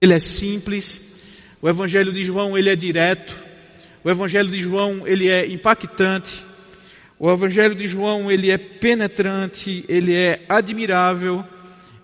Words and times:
ele 0.00 0.14
é 0.14 0.20
simples, 0.20 1.08
o 1.60 1.68
evangelho 1.68 2.12
de 2.12 2.22
João 2.22 2.56
ele 2.56 2.70
é 2.70 2.76
direto, 2.76 3.36
o 4.04 4.10
evangelho 4.10 4.48
de 4.48 4.58
João 4.58 5.06
ele 5.06 5.28
é 5.28 5.46
impactante, 5.46 6.44
o 7.18 7.30
evangelho 7.30 7.74
de 7.74 7.88
João 7.88 8.30
ele 8.30 8.48
é 8.48 8.56
penetrante, 8.56 9.84
ele 9.88 10.14
é 10.14 10.44
admirável, 10.48 11.44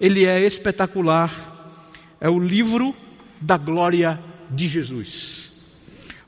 ele 0.01 0.27
é 0.27 0.45
espetacular. 0.45 1.53
É 2.21 2.29
o 2.29 2.39
livro 2.39 2.95
da 3.41 3.57
glória 3.57 4.19
de 4.51 4.67
Jesus. 4.67 5.53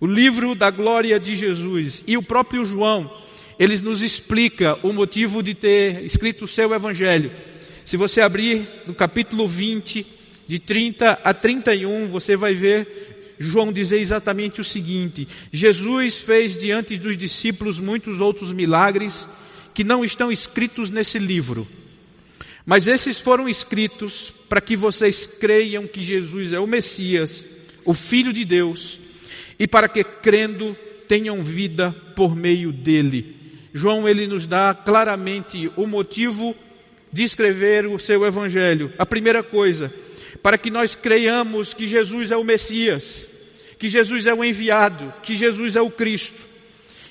O 0.00 0.06
livro 0.06 0.54
da 0.54 0.70
glória 0.70 1.18
de 1.18 1.34
Jesus. 1.34 2.04
E 2.06 2.16
o 2.16 2.22
próprio 2.22 2.64
João, 2.64 3.10
ele 3.58 3.76
nos 3.80 4.00
explica 4.00 4.78
o 4.84 4.92
motivo 4.92 5.42
de 5.42 5.52
ter 5.52 6.04
escrito 6.04 6.44
o 6.44 6.48
seu 6.48 6.72
evangelho. 6.72 7.32
Se 7.84 7.96
você 7.96 8.20
abrir 8.20 8.68
no 8.86 8.94
capítulo 8.94 9.48
20, 9.48 10.15
de 10.46 10.58
30 10.58 11.20
a 11.24 11.34
31, 11.34 12.08
você 12.08 12.36
vai 12.36 12.54
ver 12.54 13.34
João 13.38 13.73
dizer 13.73 13.98
exatamente 13.98 14.60
o 14.60 14.64
seguinte: 14.64 15.28
Jesus 15.52 16.19
fez 16.19 16.59
diante 16.59 16.96
dos 16.96 17.16
discípulos 17.16 17.78
muitos 17.78 18.20
outros 18.20 18.52
milagres 18.52 19.28
que 19.74 19.84
não 19.84 20.05
estão 20.05 20.32
escritos 20.32 20.91
nesse 20.91 21.19
livro. 21.19 21.66
Mas 22.64 22.88
esses 22.88 23.20
foram 23.20 23.48
escritos 23.48 24.32
para 24.48 24.60
que 24.60 24.77
vocês 24.77 25.27
creiam 25.27 25.86
que 25.86 26.02
Jesus 26.02 26.52
é 26.52 26.58
o 26.58 26.66
Messias, 26.66 27.47
o 27.84 27.94
Filho 27.94 28.33
de 28.33 28.44
Deus, 28.44 28.98
e 29.58 29.69
para 29.69 29.88
que 29.88 30.02
crendo 30.02 30.77
tenham 31.06 31.44
vida 31.44 31.92
por 32.16 32.34
meio 32.34 32.72
dele. 32.72 33.36
João 33.72 34.08
ele 34.08 34.27
nos 34.27 34.47
dá 34.47 34.74
claramente 34.74 35.70
o 35.77 35.86
motivo 35.86 36.56
de 37.12 37.22
escrever 37.22 37.86
o 37.86 37.98
seu 37.98 38.24
evangelho. 38.27 38.92
A 38.98 39.06
primeira 39.06 39.42
coisa, 39.42 39.92
para 40.42 40.58
que 40.58 40.70
nós 40.70 40.95
creiamos 40.95 41.74
que 41.74 41.86
Jesus 41.86 42.30
é 42.30 42.36
o 42.36 42.44
Messias, 42.44 43.28
que 43.78 43.88
Jesus 43.88 44.27
é 44.27 44.34
o 44.34 44.44
enviado, 44.44 45.12
que 45.22 45.34
Jesus 45.34 45.77
é 45.77 45.80
o 45.80 45.91
Cristo. 45.91 46.44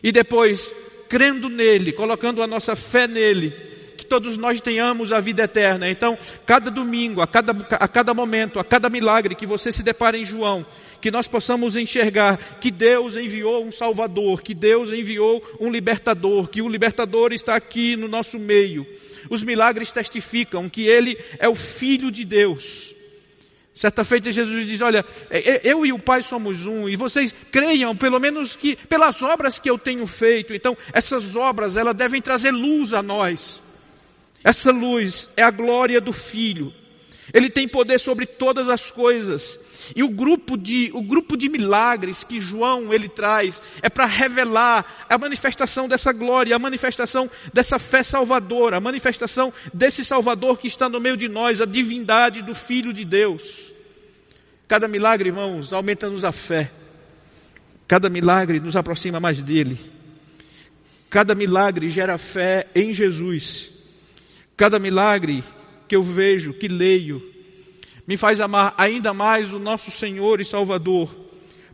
E 0.04 0.12
depois, 0.12 0.74
crendo 1.10 1.50
nele, 1.50 1.92
colocando 1.92 2.42
a 2.42 2.48
nossa 2.48 2.76
fé 2.76 3.08
nele, 3.08 3.54
que 3.96 4.06
todos 4.06 4.38
nós 4.38 4.62
tenhamos 4.62 5.12
a 5.12 5.20
vida 5.20 5.44
eterna. 5.44 5.90
Então, 5.90 6.18
cada 6.46 6.70
domingo, 6.70 7.22
a 7.22 7.28
cada, 7.28 7.52
a 7.72 7.88
cada 7.88 8.14
momento, 8.14 8.60
a 8.60 8.64
cada 8.64 8.90
milagre 8.90 9.36
que 9.36 9.46
você 9.46 9.72
se 9.72 9.82
depara 9.82 10.18
em 10.18 10.26
João, 10.26 10.66
que 11.02 11.10
nós 11.12 11.28
possamos 11.28 11.76
enxergar 11.78 12.38
que 12.60 12.70
Deus 12.72 13.18
enviou 13.18 13.66
um 13.66 13.72
Salvador, 13.72 14.42
que 14.42 14.54
Deus 14.54 14.92
enviou 14.94 15.44
um 15.60 15.72
libertador, 15.72 16.48
que 16.50 16.62
o 16.62 16.70
libertador 16.70 17.34
está 17.34 17.56
aqui 17.56 17.96
no 17.96 18.08
nosso 18.08 18.38
meio. 18.38 18.86
Os 19.30 19.44
milagres 19.44 19.92
testificam 19.92 20.70
que 20.70 20.88
Ele 20.88 21.18
é 21.40 21.48
o 21.48 21.56
Filho 21.56 22.12
de 22.12 22.24
Deus. 22.26 22.95
Certa 23.76 24.06
feita 24.06 24.32
Jesus 24.32 24.66
diz: 24.66 24.82
Olha, 24.82 25.06
é, 25.30 25.52
é, 25.52 25.62
eu 25.66 25.86
e 25.86 25.92
o 25.92 26.00
Pai 26.00 26.22
somos 26.22 26.66
um, 26.66 26.88
e 26.88 26.96
vocês 26.96 27.36
creiam, 27.52 27.94
pelo 27.94 28.22
menos 28.22 28.56
que 28.56 28.78
pelas 28.78 29.22
obras 29.22 29.60
que 29.60 29.70
eu 29.70 29.78
tenho 29.78 30.08
feito. 30.08 30.54
Então, 30.54 30.78
essas 30.94 31.36
obras 31.36 31.76
elas 31.76 31.94
devem 31.94 32.22
trazer 32.22 32.52
luz 32.52 32.94
a 32.94 33.04
nós. 33.04 33.62
Essa 34.42 34.72
luz 34.72 35.30
é 35.36 35.44
a 35.44 35.52
glória 35.52 36.00
do 36.00 36.14
Filho. 36.14 36.74
Ele 37.34 37.50
tem 37.50 37.68
poder 37.68 38.00
sobre 38.00 38.26
todas 38.26 38.70
as 38.70 38.92
coisas. 38.92 39.60
E 39.96 40.04
o 40.04 40.10
grupo 40.10 40.56
de, 40.58 40.90
o 40.94 41.02
grupo 41.02 41.36
de 41.36 41.50
milagres 41.50 42.24
que 42.24 42.40
João 42.40 42.94
ele 42.94 43.10
traz 43.10 43.62
é 43.82 43.90
para 43.90 44.06
revelar 44.06 45.06
a 45.10 45.18
manifestação 45.18 45.88
dessa 45.88 46.14
glória, 46.14 46.56
a 46.56 46.60
manifestação 46.60 47.30
dessa 47.54 47.78
fé 47.78 48.04
salvadora, 48.04 48.78
a 48.78 48.82
manifestação 48.82 49.52
desse 49.74 50.06
Salvador 50.06 50.58
que 50.58 50.68
está 50.68 50.88
no 50.88 51.00
meio 51.00 51.18
de 51.18 51.28
nós, 51.28 51.62
a 51.62 51.66
divindade 51.66 52.42
do 52.42 52.56
Filho 52.56 52.94
de 52.94 53.04
Deus. 53.04 53.74
Cada 54.68 54.88
milagre, 54.88 55.30
irmãos, 55.30 55.74
aumenta-nos 55.74 56.24
a 56.24 56.32
fé. 56.32 56.72
Cada 57.88 58.10
milagre 58.10 58.60
nos 58.60 58.76
aproxima 58.76 59.20
mais 59.20 59.42
dele. 59.42 59.78
Cada 61.10 61.36
milagre 61.36 61.88
gera 61.90 62.18
fé 62.18 62.68
em 62.74 62.94
Jesus. 62.94 63.72
Cada 64.58 64.80
milagre 64.80 65.44
que 65.88 65.96
eu 65.96 66.02
vejo, 66.02 66.54
que 66.54 66.68
leio, 66.68 67.35
me 68.08 68.18
faz 68.18 68.40
amar 68.40 68.74
ainda 68.78 69.14
mais 69.14 69.54
o 69.54 69.60
nosso 69.60 69.92
Senhor 69.92 70.40
e 70.40 70.46
Salvador, 70.46 71.14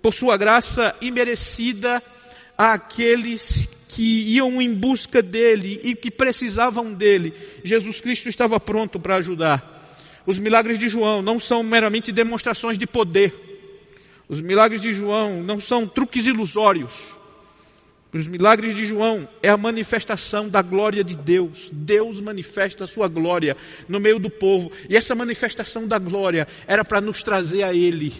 por 0.01 0.13
sua 0.13 0.37
graça 0.37 0.95
imerecida 1.01 2.01
àqueles 2.57 3.69
que 3.89 4.35
iam 4.35 4.61
em 4.61 4.73
busca 4.73 5.21
dele 5.21 5.81
e 5.83 5.95
que 5.95 6.09
precisavam 6.09 6.93
dele. 6.93 7.33
Jesus 7.63 7.99
Cristo 7.99 8.29
estava 8.29 8.59
pronto 8.59 8.99
para 8.99 9.15
ajudar. 9.15 9.81
Os 10.25 10.39
milagres 10.39 10.79
de 10.79 10.87
João 10.87 11.21
não 11.21 11.39
são 11.39 11.61
meramente 11.63 12.11
demonstrações 12.11 12.77
de 12.77 12.87
poder. 12.87 13.33
Os 14.29 14.39
milagres 14.39 14.81
de 14.81 14.93
João 14.93 15.43
não 15.43 15.59
são 15.59 15.85
truques 15.85 16.25
ilusórios. 16.25 17.15
Os 18.13 18.27
milagres 18.27 18.75
de 18.75 18.83
João 18.83 19.27
é 19.41 19.47
a 19.47 19.55
manifestação 19.55 20.49
da 20.49 20.61
glória 20.61 21.01
de 21.01 21.15
Deus. 21.15 21.69
Deus 21.71 22.19
manifesta 22.19 22.83
a 22.83 22.87
sua 22.87 23.07
glória 23.07 23.55
no 23.87 24.01
meio 24.01 24.19
do 24.19 24.29
povo. 24.29 24.69
E 24.89 24.97
essa 24.97 25.15
manifestação 25.15 25.87
da 25.87 25.97
glória 25.97 26.45
era 26.67 26.83
para 26.83 26.99
nos 26.99 27.23
trazer 27.23 27.63
a 27.63 27.73
Ele. 27.73 28.11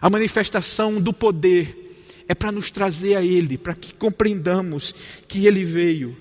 A 0.00 0.08
manifestação 0.08 0.98
do 1.00 1.12
poder 1.12 1.96
é 2.26 2.34
para 2.34 2.50
nos 2.50 2.70
trazer 2.70 3.16
a 3.16 3.22
Ele, 3.22 3.58
para 3.58 3.74
que 3.74 3.92
compreendamos 3.92 4.94
que 5.28 5.46
Ele 5.46 5.64
veio. 5.64 6.16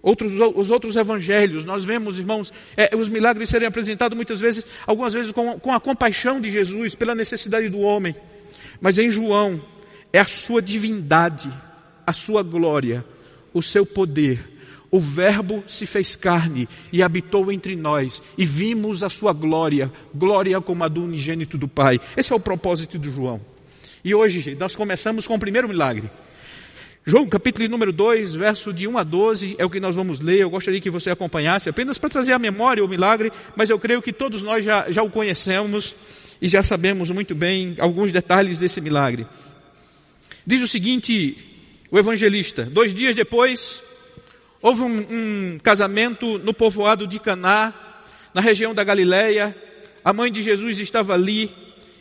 Outros, 0.00 0.32
os 0.40 0.70
outros 0.70 0.96
evangelhos, 0.96 1.64
nós 1.64 1.84
vemos, 1.84 2.18
irmãos, 2.18 2.52
é, 2.74 2.94
os 2.96 3.08
milagres 3.08 3.50
serem 3.50 3.68
apresentados 3.68 4.16
muitas 4.16 4.40
vezes, 4.40 4.66
algumas 4.86 5.12
vezes 5.12 5.32
com, 5.32 5.58
com 5.58 5.72
a 5.72 5.80
compaixão 5.80 6.40
de 6.40 6.50
Jesus 6.50 6.94
pela 6.94 7.14
necessidade 7.14 7.68
do 7.68 7.80
homem. 7.80 8.14
Mas 8.80 8.98
em 8.98 9.10
João, 9.10 9.62
é 10.10 10.20
a 10.20 10.26
sua 10.26 10.62
divindade 10.62 11.50
a 12.06 12.12
sua 12.12 12.42
glória, 12.42 13.04
o 13.52 13.62
seu 13.62 13.84
poder. 13.84 14.52
O 14.90 15.00
Verbo 15.00 15.64
se 15.66 15.86
fez 15.86 16.14
carne 16.14 16.68
e 16.92 17.02
habitou 17.02 17.50
entre 17.50 17.74
nós, 17.74 18.22
e 18.38 18.44
vimos 18.44 19.02
a 19.02 19.10
sua 19.10 19.32
glória, 19.32 19.90
glória 20.14 20.60
como 20.60 20.84
a 20.84 20.88
do 20.88 21.02
unigênito 21.02 21.58
do 21.58 21.66
Pai. 21.66 21.98
Esse 22.16 22.32
é 22.32 22.36
o 22.36 22.40
propósito 22.40 22.98
de 22.98 23.10
João. 23.10 23.40
E 24.04 24.14
hoje 24.14 24.56
nós 24.58 24.76
começamos 24.76 25.26
com 25.26 25.34
o 25.34 25.38
primeiro 25.38 25.68
milagre. 25.68 26.08
João, 27.06 27.26
capítulo 27.26 27.68
número 27.68 27.92
2, 27.92 28.34
verso 28.34 28.72
de 28.72 28.88
1 28.88 28.96
a 28.96 29.02
12, 29.02 29.56
é 29.58 29.64
o 29.64 29.68
que 29.68 29.78
nós 29.78 29.94
vamos 29.94 30.20
ler. 30.20 30.38
Eu 30.38 30.50
gostaria 30.50 30.80
que 30.80 30.88
você 30.88 31.10
acompanhasse, 31.10 31.68
apenas 31.68 31.98
para 31.98 32.08
trazer 32.08 32.32
à 32.32 32.38
memória 32.38 32.84
o 32.84 32.88
milagre, 32.88 33.30
mas 33.54 33.68
eu 33.68 33.78
creio 33.78 34.00
que 34.00 34.12
todos 34.12 34.42
nós 34.42 34.64
já, 34.64 34.90
já 34.90 35.02
o 35.02 35.10
conhecemos 35.10 35.94
e 36.40 36.48
já 36.48 36.62
sabemos 36.62 37.10
muito 37.10 37.34
bem 37.34 37.74
alguns 37.78 38.10
detalhes 38.10 38.58
desse 38.58 38.80
milagre. 38.80 39.26
Diz 40.46 40.62
o 40.62 40.68
seguinte, 40.68 41.36
o 41.94 41.98
evangelista. 41.98 42.64
Dois 42.64 42.92
dias 42.92 43.14
depois, 43.14 43.80
houve 44.60 44.82
um, 44.82 45.06
um 45.08 45.58
casamento 45.62 46.40
no 46.40 46.52
povoado 46.52 47.06
de 47.06 47.20
Caná, 47.20 47.72
na 48.34 48.40
região 48.40 48.74
da 48.74 48.82
Galileia. 48.82 49.56
A 50.04 50.12
mãe 50.12 50.32
de 50.32 50.42
Jesus 50.42 50.80
estava 50.80 51.14
ali. 51.14 51.48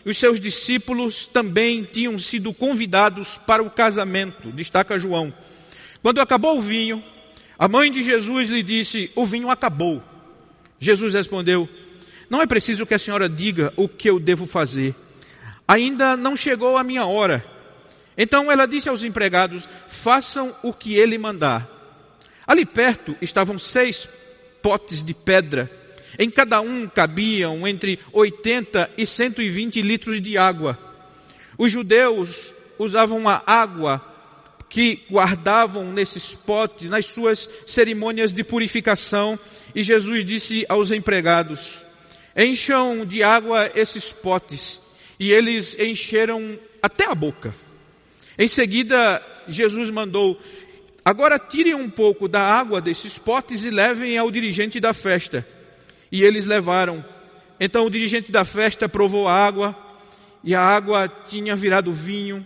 E 0.03 0.09
os 0.09 0.17
seus 0.17 0.39
discípulos 0.39 1.27
também 1.27 1.83
tinham 1.83 2.17
sido 2.17 2.51
convidados 2.51 3.39
para 3.45 3.61
o 3.61 3.69
casamento, 3.69 4.51
destaca 4.51 4.97
João. 4.97 5.31
Quando 6.01 6.19
acabou 6.19 6.57
o 6.57 6.61
vinho, 6.61 7.01
a 7.57 7.67
mãe 7.67 7.91
de 7.91 8.01
Jesus 8.01 8.49
lhe 8.49 8.63
disse: 8.63 9.11
O 9.15 9.27
vinho 9.27 9.51
acabou. 9.51 10.01
Jesus 10.79 11.13
respondeu: 11.13 11.69
Não 12.31 12.41
é 12.41 12.47
preciso 12.47 12.83
que 12.87 12.95
a 12.95 12.99
senhora 12.99 13.29
diga 13.29 13.71
o 13.77 13.87
que 13.87 14.09
eu 14.09 14.19
devo 14.19 14.47
fazer. 14.47 14.95
Ainda 15.67 16.17
não 16.17 16.35
chegou 16.35 16.77
a 16.79 16.83
minha 16.83 17.05
hora. 17.05 17.53
Então 18.18 18.51
ela 18.51 18.66
disse 18.66 18.90
aos 18.90 19.03
empregados: 19.03 19.68
façam 19.88 20.56
o 20.62 20.74
que 20.74 20.96
ele 20.96 21.18
mandar. 21.18 21.69
Ali 22.46 22.66
perto 22.66 23.16
estavam 23.22 23.57
seis 23.57 24.07
potes 24.62 25.03
de 25.03 25.13
pedra. 25.13 25.69
Em 26.18 26.29
cada 26.29 26.62
um 26.62 26.88
cabiam 26.88 27.68
entre 27.68 28.00
80 28.12 28.91
e 28.97 29.06
120 29.06 29.81
litros 29.81 30.22
de 30.22 30.38
água. 30.38 30.78
Os 31.58 31.72
judeus 31.72 32.53
usavam 32.78 33.28
a 33.28 33.41
água 33.46 34.02
que 34.70 35.03
guardavam 35.09 35.91
nesses 35.91 36.34
potes 36.34 36.90
nas 36.90 37.05
suas 37.05 37.47
cerimônias 37.66 38.34
de 38.34 38.43
purificação. 38.43 39.37
E 39.73 39.82
Jesus 39.82 40.26
disse 40.26 40.66
aos 40.70 40.91
empregados: 40.91 41.84
encham 42.35 43.05
de 43.05 43.23
água 43.23 43.72
esses 43.76 44.11
potes. 44.11 44.82
E 45.20 45.32
eles 45.32 45.78
encheram 45.79 46.59
até 46.82 47.05
a 47.05 47.16
boca. 47.16 47.53
Em 48.38 48.47
seguida, 48.47 49.22
Jesus 49.47 49.90
mandou: 49.90 50.40
Agora 51.03 51.38
tirem 51.38 51.76
um 51.76 51.90
pouco 51.90 52.28
da 52.28 52.41
água 52.41 52.80
desses 52.80 53.18
potes 53.18 53.66
e 53.66 53.70
levem 53.70 54.18
ao 54.18 54.32
dirigente 54.32 54.80
da 54.80 54.94
festa. 54.94 55.46
E 56.12 56.24
eles 56.24 56.46
levaram. 56.46 57.03
Então 57.59 57.85
o 57.85 57.90
dirigente 57.90 58.32
da 58.32 58.46
festa 58.46 58.88
provou 58.90 59.28
a 59.28 59.34
água, 59.34 59.76
e 60.44 60.56
a 60.56 60.62
água 60.62 61.08
tinha 61.28 61.56
virado 61.56 61.91
vinho. 61.91 62.46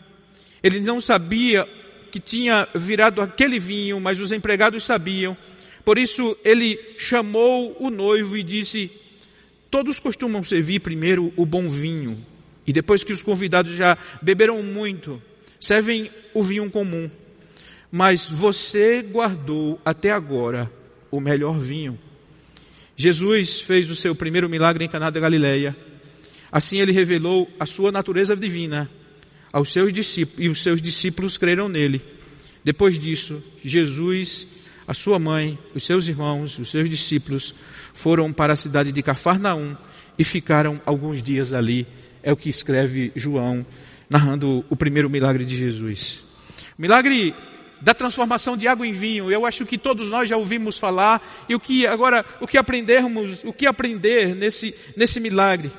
Ele 0.62 0.80
não 0.80 1.00
sabia 1.00 1.68
que 2.12 2.20
tinha 2.20 2.68
virado 2.74 3.22
aquele 3.22 3.60
vinho, 3.60 4.00
mas 4.00 4.20
os 4.20 4.32
empregados 4.32 4.84
sabiam. 4.84 5.38
Por 5.86 5.98
isso 5.98 6.38
ele 6.44 6.78
chamou 6.98 7.78
o 7.80 7.90
noivo 7.90 8.36
e 8.36 8.44
disse: 8.44 8.92
Todos 9.70 10.00
costumam 10.00 10.44
servir 10.44 10.80
primeiro 10.80 11.32
o 11.36 11.46
bom 11.46 11.70
vinho, 11.70 12.26
E 12.66 12.74
depois 12.74 13.04
que 13.04 13.14
os 13.14 13.22
convidados 13.22 13.74
já 13.74 13.98
beberam 14.22 14.62
muito, 14.62 15.22
servem 15.60 16.10
o 16.34 16.44
vinho 16.44 16.70
comum. 16.70 17.10
Mas 17.92 18.30
você 18.30 19.02
guardou 19.02 19.80
até 19.84 20.12
agora 20.12 20.72
o 21.10 21.20
melhor 21.20 21.60
vinho. 21.60 21.98
Jesus 22.96 23.62
fez 23.62 23.90
o 23.90 23.96
seu 23.96 24.16
primeiro 24.16 24.50
milagre 24.50 24.84
em 24.84 24.90
Caná 24.90 25.10
da 25.10 25.20
Galileia. 25.20 25.76
Assim 26.52 26.80
ele 26.80 26.92
revelou 26.92 27.50
a 27.60 27.66
sua 27.66 27.92
natureza 27.92 28.36
divina 28.36 28.90
aos 29.52 29.72
seus 29.72 29.94
discípulos 29.94 30.46
e 30.46 30.50
os 30.50 30.62
seus 30.62 30.82
discípulos 30.82 31.38
creram 31.38 31.70
nele. 31.70 32.02
Depois 32.64 33.00
disso, 33.00 33.42
Jesus, 33.64 34.48
a 34.88 34.94
sua 34.94 35.20
mãe, 35.20 35.58
os 35.74 35.86
seus 35.86 36.08
irmãos, 36.08 36.60
os 36.60 36.70
seus 36.70 36.90
discípulos 36.90 37.54
foram 37.94 38.34
para 38.34 38.54
a 38.54 38.58
cidade 38.58 38.92
de 38.92 39.02
Cafarnaum 39.02 39.76
e 40.18 40.24
ficaram 40.24 40.82
alguns 40.86 41.22
dias 41.22 41.54
ali. 41.54 41.88
É 42.22 42.32
o 42.32 42.38
que 42.38 42.50
escreve 42.50 43.12
João, 43.16 43.66
narrando 44.10 44.66
o 44.70 44.76
primeiro 44.76 45.10
milagre 45.10 45.46
de 45.46 45.56
Jesus. 45.56 46.24
Milagre 46.78 47.36
da 47.82 47.94
transformação 47.94 48.58
de 48.58 48.68
água 48.68 48.88
em 48.88 48.92
vinho. 48.92 49.32
Eu 49.32 49.46
acho 49.46 49.66
que 49.66 49.78
todos 49.78 50.10
nós 50.10 50.30
já 50.30 50.38
ouvimos 50.38 50.78
falar 50.78 51.22
e 51.48 51.56
o 51.56 51.60
que 51.60 51.86
agora 51.86 52.26
o 52.40 52.48
que 52.48 52.58
aprendermos, 52.58 53.44
o 53.44 53.54
que 53.54 53.66
aprender 53.66 54.36
nesse 54.36 54.76
nesse 54.96 55.20
milagre. 55.20 55.72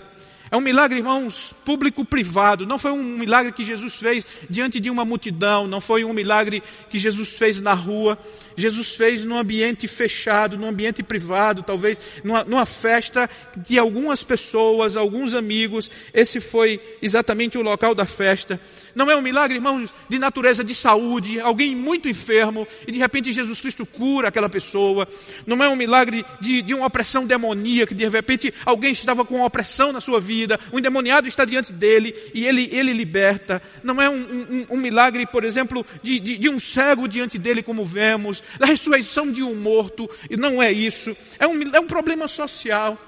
É 0.50 0.56
um 0.56 0.60
milagre, 0.60 0.98
irmãos, 0.98 1.54
público-privado. 1.64 2.66
Não 2.66 2.78
foi 2.78 2.90
um 2.90 3.02
milagre 3.02 3.52
que 3.52 3.64
Jesus 3.64 3.96
fez 3.96 4.26
diante 4.48 4.80
de 4.80 4.90
uma 4.90 5.04
multidão. 5.04 5.66
Não 5.66 5.80
foi 5.80 6.04
um 6.04 6.12
milagre 6.12 6.62
que 6.88 6.98
Jesus 6.98 7.36
fez 7.36 7.60
na 7.60 7.74
rua. 7.74 8.18
Jesus 8.56 8.94
fez 8.96 9.24
num 9.24 9.38
ambiente 9.38 9.86
fechado, 9.86 10.56
num 10.58 10.66
ambiente 10.66 11.02
privado, 11.02 11.62
talvez 11.62 12.00
numa, 12.24 12.42
numa 12.44 12.66
festa 12.66 13.30
de 13.56 13.78
algumas 13.78 14.24
pessoas, 14.24 14.96
alguns 14.96 15.34
amigos. 15.34 15.90
Esse 16.12 16.40
foi 16.40 16.80
exatamente 17.00 17.56
o 17.56 17.62
local 17.62 17.94
da 17.94 18.04
festa. 18.04 18.60
Não 18.94 19.08
é 19.08 19.16
um 19.16 19.22
milagre, 19.22 19.58
irmãos, 19.58 19.94
de 20.08 20.18
natureza 20.18 20.64
de 20.64 20.74
saúde, 20.74 21.38
alguém 21.40 21.76
muito 21.76 22.08
enfermo 22.08 22.66
e 22.84 22.90
de 22.90 22.98
repente 22.98 23.30
Jesus 23.30 23.60
Cristo 23.60 23.86
cura 23.86 24.26
aquela 24.26 24.48
pessoa. 24.48 25.06
Não 25.46 25.62
é 25.62 25.68
um 25.68 25.76
milagre 25.76 26.24
de, 26.40 26.60
de 26.62 26.74
uma 26.74 26.86
opressão 26.86 27.24
demoníaca, 27.24 27.94
de 27.94 28.08
repente 28.08 28.52
alguém 28.66 28.90
estava 28.90 29.24
com 29.24 29.36
uma 29.36 29.46
opressão 29.46 29.92
na 29.92 30.00
sua 30.00 30.18
vida, 30.18 30.37
o 30.44 30.76
um 30.76 30.78
endemoniado 30.78 31.26
está 31.26 31.44
diante 31.44 31.72
dele 31.72 32.14
e 32.34 32.46
ele, 32.46 32.68
ele 32.72 32.92
liberta. 32.92 33.62
Não 33.82 34.00
é 34.00 34.08
um, 34.08 34.16
um, 34.16 34.66
um 34.70 34.76
milagre, 34.76 35.26
por 35.26 35.44
exemplo, 35.44 35.84
de, 36.02 36.18
de, 36.18 36.38
de 36.38 36.48
um 36.48 36.58
cego 36.58 37.08
diante 37.08 37.38
dele, 37.38 37.62
como 37.62 37.84
vemos 37.84 38.42
da 38.58 38.66
ressurreição 38.66 39.30
de 39.30 39.42
um 39.42 39.54
morto, 39.54 40.08
e 40.28 40.36
não 40.36 40.62
é 40.62 40.70
isso. 40.70 41.16
É 41.38 41.46
um, 41.46 41.60
é 41.74 41.80
um 41.80 41.86
problema 41.86 42.28
social, 42.28 42.98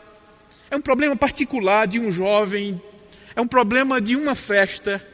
é 0.70 0.76
um 0.76 0.80
problema 0.80 1.16
particular 1.16 1.86
de 1.86 1.98
um 1.98 2.10
jovem, 2.10 2.80
é 3.34 3.40
um 3.40 3.46
problema 3.46 4.00
de 4.00 4.16
uma 4.16 4.34
festa. 4.34 5.04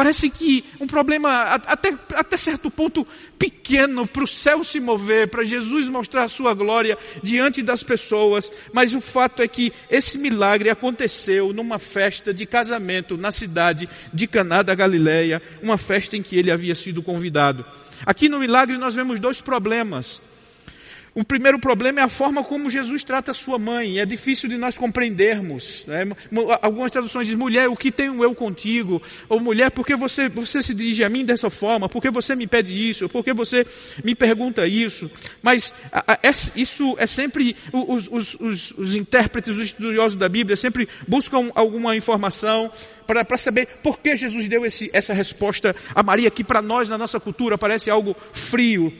Parece 0.00 0.30
que 0.30 0.64
um 0.80 0.86
problema 0.86 1.42
até, 1.42 1.94
até 2.14 2.34
certo 2.38 2.70
ponto 2.70 3.06
pequeno 3.38 4.06
para 4.06 4.24
o 4.24 4.26
céu 4.26 4.64
se 4.64 4.80
mover, 4.80 5.28
para 5.28 5.44
Jesus 5.44 5.90
mostrar 5.90 6.24
a 6.24 6.28
sua 6.28 6.54
glória 6.54 6.96
diante 7.22 7.62
das 7.62 7.82
pessoas, 7.82 8.50
mas 8.72 8.94
o 8.94 9.00
fato 9.02 9.42
é 9.42 9.46
que 9.46 9.70
esse 9.90 10.16
milagre 10.16 10.70
aconteceu 10.70 11.52
numa 11.52 11.78
festa 11.78 12.32
de 12.32 12.46
casamento 12.46 13.18
na 13.18 13.30
cidade 13.30 13.86
de 14.10 14.26
Caná 14.26 14.62
da 14.62 14.74
Galileia, 14.74 15.42
uma 15.62 15.76
festa 15.76 16.16
em 16.16 16.22
que 16.22 16.34
ele 16.34 16.50
havia 16.50 16.74
sido 16.74 17.02
convidado. 17.02 17.62
Aqui 18.06 18.26
no 18.26 18.38
milagre 18.38 18.78
nós 18.78 18.94
vemos 18.94 19.20
dois 19.20 19.42
problemas. 19.42 20.22
O 21.14 21.24
primeiro 21.24 21.58
problema 21.58 22.00
é 22.00 22.02
a 22.02 22.08
forma 22.08 22.44
como 22.44 22.70
Jesus 22.70 23.02
trata 23.02 23.34
sua 23.34 23.58
mãe. 23.58 23.98
É 23.98 24.06
difícil 24.06 24.48
de 24.48 24.56
nós 24.56 24.78
compreendermos. 24.78 25.84
Né? 25.86 26.04
Algumas 26.62 26.90
traduções 26.90 27.26
dizem, 27.26 27.38
mulher, 27.38 27.68
o 27.68 27.76
que 27.76 27.90
tenho 27.90 28.22
eu 28.22 28.34
contigo? 28.34 29.02
Ou 29.28 29.40
mulher, 29.40 29.70
por 29.70 29.84
que 29.84 29.96
você, 29.96 30.28
você 30.28 30.62
se 30.62 30.74
dirige 30.74 31.02
a 31.02 31.08
mim 31.08 31.24
dessa 31.24 31.50
forma? 31.50 31.88
Por 31.88 32.00
que 32.00 32.10
você 32.10 32.36
me 32.36 32.46
pede 32.46 32.88
isso? 32.88 33.08
Por 33.08 33.24
que 33.24 33.32
você 33.32 33.66
me 34.04 34.14
pergunta 34.14 34.66
isso? 34.66 35.10
Mas 35.42 35.74
a, 35.90 36.12
a, 36.12 36.18
isso 36.54 36.94
é 36.98 37.06
sempre, 37.06 37.56
os, 37.72 38.08
os, 38.10 38.34
os, 38.40 38.70
os 38.72 38.94
intérpretes, 38.94 39.54
os 39.54 39.60
estudiosos 39.60 40.16
da 40.16 40.28
Bíblia 40.28 40.56
sempre 40.56 40.88
buscam 41.08 41.50
alguma 41.54 41.96
informação 41.96 42.70
para 43.06 43.36
saber 43.36 43.66
por 43.82 43.98
que 43.98 44.16
Jesus 44.16 44.48
deu 44.48 44.64
esse, 44.64 44.88
essa 44.92 45.12
resposta 45.12 45.74
a 45.94 46.02
Maria, 46.02 46.30
que 46.30 46.44
para 46.44 46.62
nós, 46.62 46.88
na 46.88 46.96
nossa 46.96 47.18
cultura, 47.18 47.58
parece 47.58 47.90
algo 47.90 48.14
frio. 48.32 48.92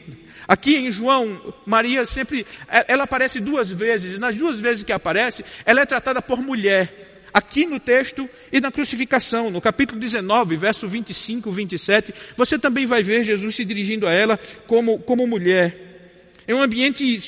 Aqui 0.50 0.75
em 0.75 0.91
João, 0.91 1.55
Maria 1.64 2.05
sempre, 2.05 2.44
é, 2.69 2.87
ela 2.88 3.05
aparece 3.05 3.38
duas 3.38 3.70
vezes, 3.70 4.17
e 4.17 4.20
nas 4.20 4.35
duas 4.35 4.58
vezes 4.58 4.82
que 4.82 4.91
aparece, 4.91 5.44
ela 5.64 5.81
é 5.81 5.87
tratada 5.87 6.20
por 6.20 6.43
mulher. 6.43 7.29
Aqui 7.32 7.67
no 7.67 7.79
texto 7.79 8.29
e 8.50 8.61
na 8.61 8.73
crucificação, 8.73 9.49
no 9.49 9.61
capítulo 9.61 10.00
19, 10.00 10.56
verso 10.56 10.88
25, 10.88 11.52
27, 11.52 12.12
você 12.37 12.58
também 12.58 12.85
vai 12.85 13.00
ver 13.00 13.23
Jesus 13.23 13.55
se 13.55 13.64
dirigindo 13.64 14.08
a 14.08 14.12
ela 14.12 14.41
como, 14.67 14.99
como 14.99 15.25
mulher. 15.25 16.41
É 16.49 16.53
um 16.53 16.61
ambiente 16.61 17.20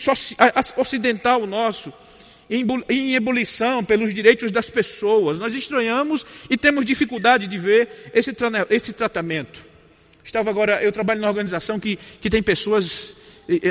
ocidental 0.76 1.46
nosso, 1.46 1.92
em 2.50 3.14
ebulição 3.14 3.84
pelos 3.84 4.12
direitos 4.12 4.50
das 4.50 4.68
pessoas. 4.68 5.38
Nós 5.38 5.54
estranhamos 5.54 6.26
e 6.50 6.56
temos 6.56 6.84
dificuldade 6.84 7.46
de 7.46 7.56
ver 7.56 8.10
esse, 8.12 8.34
esse 8.68 8.92
tratamento. 8.92 9.70
Estava 10.24 10.50
agora, 10.50 10.82
eu 10.82 10.92
trabalho 10.92 11.20
numa 11.20 11.30
organização 11.30 11.78
que, 11.80 11.96
que 12.20 12.30
tem 12.30 12.42
pessoas 12.42 13.16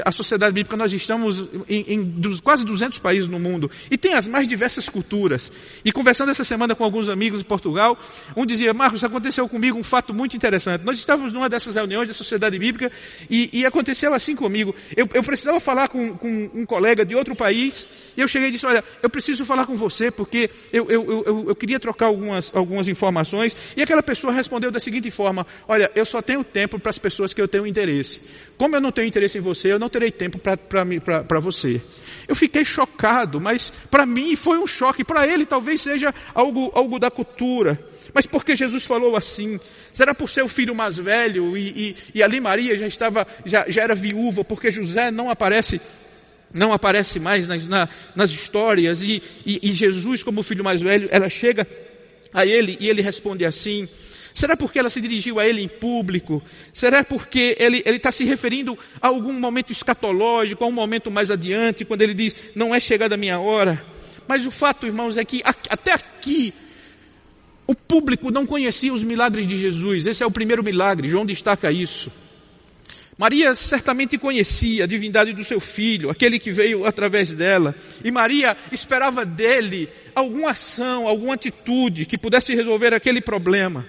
a 0.04 0.12
sociedade 0.12 0.54
bíblica, 0.54 0.76
nós 0.76 0.92
estamos 0.92 1.46
em, 1.68 1.94
em, 1.94 2.38
quase 2.44 2.66
200 2.66 3.00
países 3.00 3.30
no 3.30 3.40
mundo 3.40 3.72
e 3.90 3.98
tem 3.98 4.14
as 4.14 4.28
mais 4.28 4.48
diversas 4.48 4.90
culturas. 4.90 5.52
E 5.86 5.92
conversando 5.92 6.30
essa 6.30 6.44
semana 6.44 6.76
com 6.76 6.84
alguns 6.84 7.10
amigos 7.10 7.42
em 7.42 7.44
Portugal, 7.44 7.98
um 8.36 8.46
dizia: 8.46 8.74
Marcos, 8.74 9.04
aconteceu 9.04 9.48
comigo 9.48 9.78
um 9.78 9.84
fato 9.84 10.14
muito 10.14 10.36
interessante. 10.36 10.84
Nós 10.84 10.98
estávamos 10.98 11.32
numa 11.32 11.48
dessas 11.48 11.76
reuniões 11.76 12.08
da 12.08 12.14
sociedade 12.14 12.60
bíblica 12.60 12.92
e, 13.30 13.50
e 13.54 13.66
aconteceu 13.66 14.14
assim 14.14 14.36
comigo. 14.36 14.76
Eu, 14.96 15.08
eu 15.14 15.24
precisava 15.24 15.60
falar 15.60 15.88
com, 15.88 16.18
com, 16.18 16.50
um 16.54 16.66
colega 16.66 17.06
de 17.06 17.16
outro 17.16 17.36
país 17.36 17.88
e 18.18 18.22
eu 18.22 18.28
cheguei 18.28 18.50
e 18.50 18.52
disse: 18.52 18.66
Olha, 18.66 18.84
eu 19.02 19.10
preciso 19.10 19.46
falar 19.46 19.66
com 19.66 19.76
você 19.76 20.12
porque 20.12 20.50
eu, 20.74 20.90
eu, 20.90 21.24
eu, 21.26 21.46
eu 21.50 21.56
queria 21.56 21.80
trocar 21.80 22.08
algumas, 22.08 22.52
algumas 22.54 22.88
informações. 22.88 23.56
E 23.76 23.82
aquela 23.82 24.04
pessoa 24.04 24.34
respondeu 24.34 24.70
da 24.70 24.80
seguinte 24.80 25.10
forma: 25.10 25.48
Olha, 25.68 25.90
eu 25.96 26.06
só 26.06 26.22
tenho 26.22 26.44
tempo 26.44 26.78
para 26.78 26.90
as 26.90 26.98
pessoas 26.98 27.34
que 27.34 27.42
eu 27.42 27.48
tenho 27.48 27.66
interesse. 27.66 28.22
Como 28.58 28.76
eu 28.76 28.82
não 28.82 28.92
tenho 28.92 29.08
interesse 29.08 29.38
em 29.38 29.42
você, 29.42 29.61
eu 29.68 29.80
não 29.80 29.90
terei 29.90 30.12
tempo 30.12 30.40
para 30.40 31.40
você. 31.40 31.82
Eu 32.28 32.36
fiquei 32.36 32.64
chocado, 32.64 33.42
mas 33.42 33.72
para 33.90 34.06
mim 34.06 34.36
foi 34.36 34.58
um 34.58 34.68
choque, 34.68 35.04
para 35.04 35.28
ele 35.28 35.46
talvez 35.46 35.82
seja 35.82 36.14
algo, 36.34 36.72
algo 36.74 37.00
da 37.00 37.12
cultura. 37.12 37.80
Mas 38.14 38.26
por 38.26 38.44
que 38.44 38.56
Jesus 38.56 38.86
falou 38.86 39.16
assim? 39.16 39.60
Será 39.92 40.14
por 40.14 40.30
ser 40.30 40.44
o 40.44 40.48
filho 40.48 40.76
mais 40.76 40.98
velho 40.98 41.58
e, 41.58 41.70
e, 41.70 41.96
e 42.16 42.24
ali 42.24 42.40
Maria 42.40 42.78
já 42.78 42.88
estava, 42.88 43.28
já, 43.46 43.66
já 43.68 43.84
era 43.84 43.96
viúva, 43.96 44.44
porque 44.44 44.72
José 44.72 45.12
não 45.12 45.30
aparece 45.30 45.82
não 46.54 46.74
aparece 46.74 47.20
mais 47.20 47.48
nas, 47.48 47.66
na, 47.66 47.88
nas 48.16 48.30
histórias, 48.30 49.02
e, 49.02 49.22
e, 49.46 49.60
e 49.64 49.72
Jesus, 49.72 50.22
como 50.22 50.44
filho 50.44 50.64
mais 50.64 50.82
velho, 50.82 51.08
ela 51.10 51.30
chega 51.30 51.66
a 52.34 52.46
ele 52.46 52.78
e 52.80 52.90
ele 52.90 53.02
responde 53.02 53.46
assim: 53.46 53.88
Será 54.34 54.56
porque 54.56 54.80
ela 54.80 54.90
se 54.90 55.02
dirigiu 55.02 55.40
a 55.40 55.48
ele 55.48 55.62
em 55.62 55.68
público? 55.68 56.42
Será 56.74 57.04
porque 57.04 57.56
ele 57.60 57.82
está 57.86 58.12
se 58.12 58.24
referindo 58.24 58.78
a 59.02 59.08
algum 59.08 59.34
momento 59.34 59.72
escatológico, 59.72 60.64
a 60.64 60.68
um 60.68 60.72
momento 60.72 61.12
mais 61.12 61.30
adiante, 61.30 61.86
quando 61.86 62.02
ele 62.02 62.14
diz, 62.14 62.52
não 62.56 62.74
é 62.74 62.80
chegada 62.80 63.16
a 63.16 63.18
minha 63.18 63.40
hora? 63.40 63.86
Mas 64.28 64.46
o 64.46 64.52
fato, 64.52 64.88
irmãos, 64.88 65.18
é 65.18 65.26
que 65.26 65.42
até 65.44 65.92
aqui, 65.92 66.54
o 67.68 67.76
público 67.76 68.32
não 68.32 68.46
conhecia 68.46 68.94
os 68.94 69.04
milagres 69.04 69.48
de 69.48 69.58
Jesus. 69.58 70.06
Esse 70.06 70.24
é 70.24 70.26
o 70.26 70.32
primeiro 70.32 70.64
milagre, 70.64 71.08
João 71.08 71.26
destaca 71.26 71.72
isso. 71.72 72.12
Maria 73.18 73.54
certamente 73.54 74.18
conhecia 74.18 74.86
a 74.86 74.88
divindade 74.88 75.32
do 75.34 75.44
seu 75.44 75.60
filho, 75.60 76.10
aquele 76.10 76.40
que 76.40 76.52
veio 76.52 76.86
através 76.86 77.36
dela. 77.36 77.76
E 78.04 78.10
Maria 78.10 78.58
esperava 78.72 79.24
dele 79.24 79.88
alguma 80.16 80.52
ação, 80.52 81.08
alguma 81.08 81.36
atitude 81.36 82.06
que 82.06 82.18
pudesse 82.18 82.56
resolver 82.56 82.94
aquele 82.94 83.22
problema. 83.22 83.86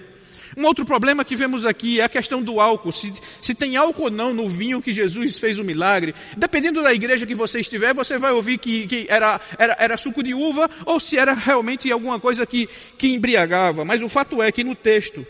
Um 0.57 0.65
outro 0.65 0.85
problema 0.85 1.25
que 1.25 1.35
vemos 1.35 1.65
aqui 1.65 1.99
é 1.99 2.03
a 2.03 2.09
questão 2.09 2.41
do 2.41 2.59
álcool. 2.59 2.91
Se, 2.91 3.13
se, 3.41 3.55
tem 3.55 3.75
álcool 3.75 4.03
ou 4.03 4.11
não 4.11 4.33
no 4.33 4.47
vinho 4.47 4.81
que 4.81 4.93
Jesus 4.93 5.39
fez 5.39 5.59
o 5.59 5.63
milagre. 5.63 6.13
Dependendo 6.37 6.81
da 6.81 6.93
igreja 6.93 7.25
que 7.25 7.35
você 7.35 7.59
estiver, 7.59 7.93
você 7.93 8.17
vai 8.17 8.31
ouvir 8.31 8.57
que, 8.57 8.87
que 8.87 9.07
era, 9.09 9.39
era, 9.57 9.75
era, 9.79 9.97
suco 9.97 10.21
de 10.21 10.33
uva 10.33 10.69
ou 10.85 10.99
se 10.99 11.17
era 11.17 11.33
realmente 11.33 11.91
alguma 11.91 12.19
coisa 12.19 12.45
que, 12.45 12.67
que 12.97 13.07
embriagava. 13.09 13.83
Mas 13.83 14.01
o 14.01 14.09
fato 14.09 14.41
é 14.41 14.51
que 14.51 14.63
no 14.63 14.75
texto, 14.75 15.25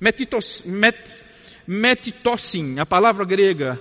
metitos, 0.00 0.62
met, 0.64 0.98
metitossin, 1.66 2.78
a 2.78 2.86
palavra 2.86 3.24
grega, 3.24 3.80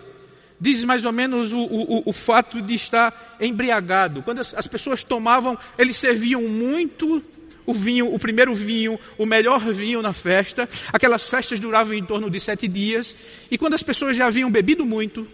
diz 0.60 0.84
mais 0.84 1.06
ou 1.06 1.12
menos 1.12 1.54
o, 1.54 1.60
o, 1.60 2.04
o 2.10 2.14
fato 2.14 2.62
de 2.62 2.74
estar 2.74 3.38
embriagado. 3.40 4.24
Quando 4.24 4.40
as, 4.40 4.54
as 4.54 4.68
pessoas 4.68 5.04
tomavam, 5.04 5.58
eles 5.78 5.98
serviam 5.98 6.42
muito 6.44 7.24
o 7.70 7.74
vinho, 7.74 8.14
o 8.14 8.18
primeiro 8.18 8.54
vinho, 8.54 9.00
o 9.16 9.26
melhor 9.26 9.60
vinho 9.72 10.02
na 10.02 10.12
festa. 10.12 10.68
Aquelas 10.92 11.28
festas 11.28 11.60
duravam 11.60 11.94
em 11.94 12.04
torno 12.04 12.30
de 12.30 12.40
sete 12.40 12.68
dias. 12.68 13.16
E 13.52 13.58
quando 13.58 13.76
as 13.76 13.84
pessoas 13.84 14.18
já 14.18 14.26
haviam 14.26 14.50
bebido 14.50 14.86
muito, 14.86 15.28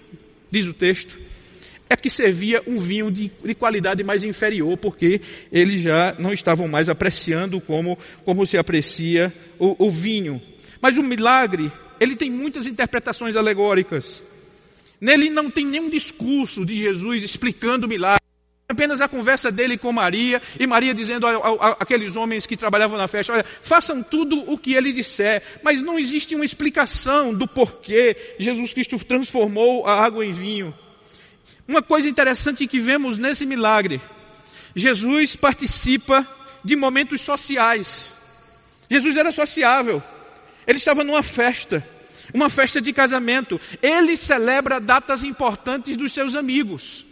diz 0.52 0.66
o 0.66 0.74
texto, 0.74 1.18
é 1.90 1.96
que 1.96 2.10
servia 2.10 2.62
um 2.68 2.78
vinho 2.78 3.10
de, 3.10 3.32
de, 3.44 3.56
qualidade 3.56 4.04
mais 4.04 4.26
inferior, 4.26 4.76
porque 4.76 5.22
eles 5.50 5.82
já 5.82 6.14
não 6.20 6.34
estavam 6.34 6.68
mais 6.68 6.90
apreciando 6.90 7.62
como, 7.62 7.98
como 8.26 8.46
se 8.46 8.58
aprecia 8.58 9.34
o, 9.58 9.86
o 9.86 9.90
vinho. 9.90 10.42
Mas 10.82 10.98
o 10.98 11.04
milagre, 11.04 11.72
ele 12.02 12.18
tem 12.18 12.30
muitas 12.30 12.68
interpretações 12.68 13.38
alegóricas. 13.38 14.24
Nele 15.00 15.30
não 15.30 15.50
tem 15.50 15.66
nenhum 15.66 15.90
discurso 15.90 16.66
de 16.66 16.76
Jesus 16.76 17.24
explicando 17.24 17.86
o 17.86 17.90
milagre. 17.90 18.26
Apenas 18.68 19.00
a 19.00 19.08
conversa 19.08 19.52
dele 19.52 19.78
com 19.78 19.92
Maria, 19.92 20.42
e 20.60 20.66
Maria 20.66 20.92
dizendo 20.92 21.28
àqueles 21.28 22.16
homens 22.16 22.48
que 22.48 22.58
trabalhavam 22.58 22.98
na 22.98 23.08
festa: 23.08 23.34
olha, 23.34 23.46
façam 23.62 24.02
tudo 24.02 24.40
o 24.52 24.58
que 24.58 24.74
ele 24.74 24.92
disser, 24.92 25.44
mas 25.62 25.84
não 25.84 26.00
existe 26.00 26.34
uma 26.34 26.44
explicação 26.44 27.32
do 27.32 27.48
porquê 27.48 28.36
Jesus 28.40 28.74
Cristo 28.74 28.98
transformou 29.06 29.86
a 29.86 30.04
água 30.04 30.26
em 30.26 30.32
vinho. 30.32 30.74
Uma 31.68 31.84
coisa 31.84 32.10
interessante 32.10 32.66
que 32.66 32.80
vemos 32.80 33.20
nesse 33.20 33.46
milagre: 33.46 34.02
Jesus 34.76 35.36
participa 35.36 36.28
de 36.64 36.76
momentos 36.76 37.22
sociais. 37.22 38.16
Jesus 38.90 39.16
era 39.16 39.32
sociável, 39.32 40.02
ele 40.66 40.80
estava 40.80 41.04
numa 41.04 41.22
festa, 41.22 41.88
uma 42.34 42.50
festa 42.50 42.82
de 42.82 42.92
casamento, 42.92 43.62
ele 43.80 44.18
celebra 44.18 44.80
datas 44.80 45.22
importantes 45.22 45.96
dos 45.96 46.12
seus 46.12 46.36
amigos. 46.36 47.06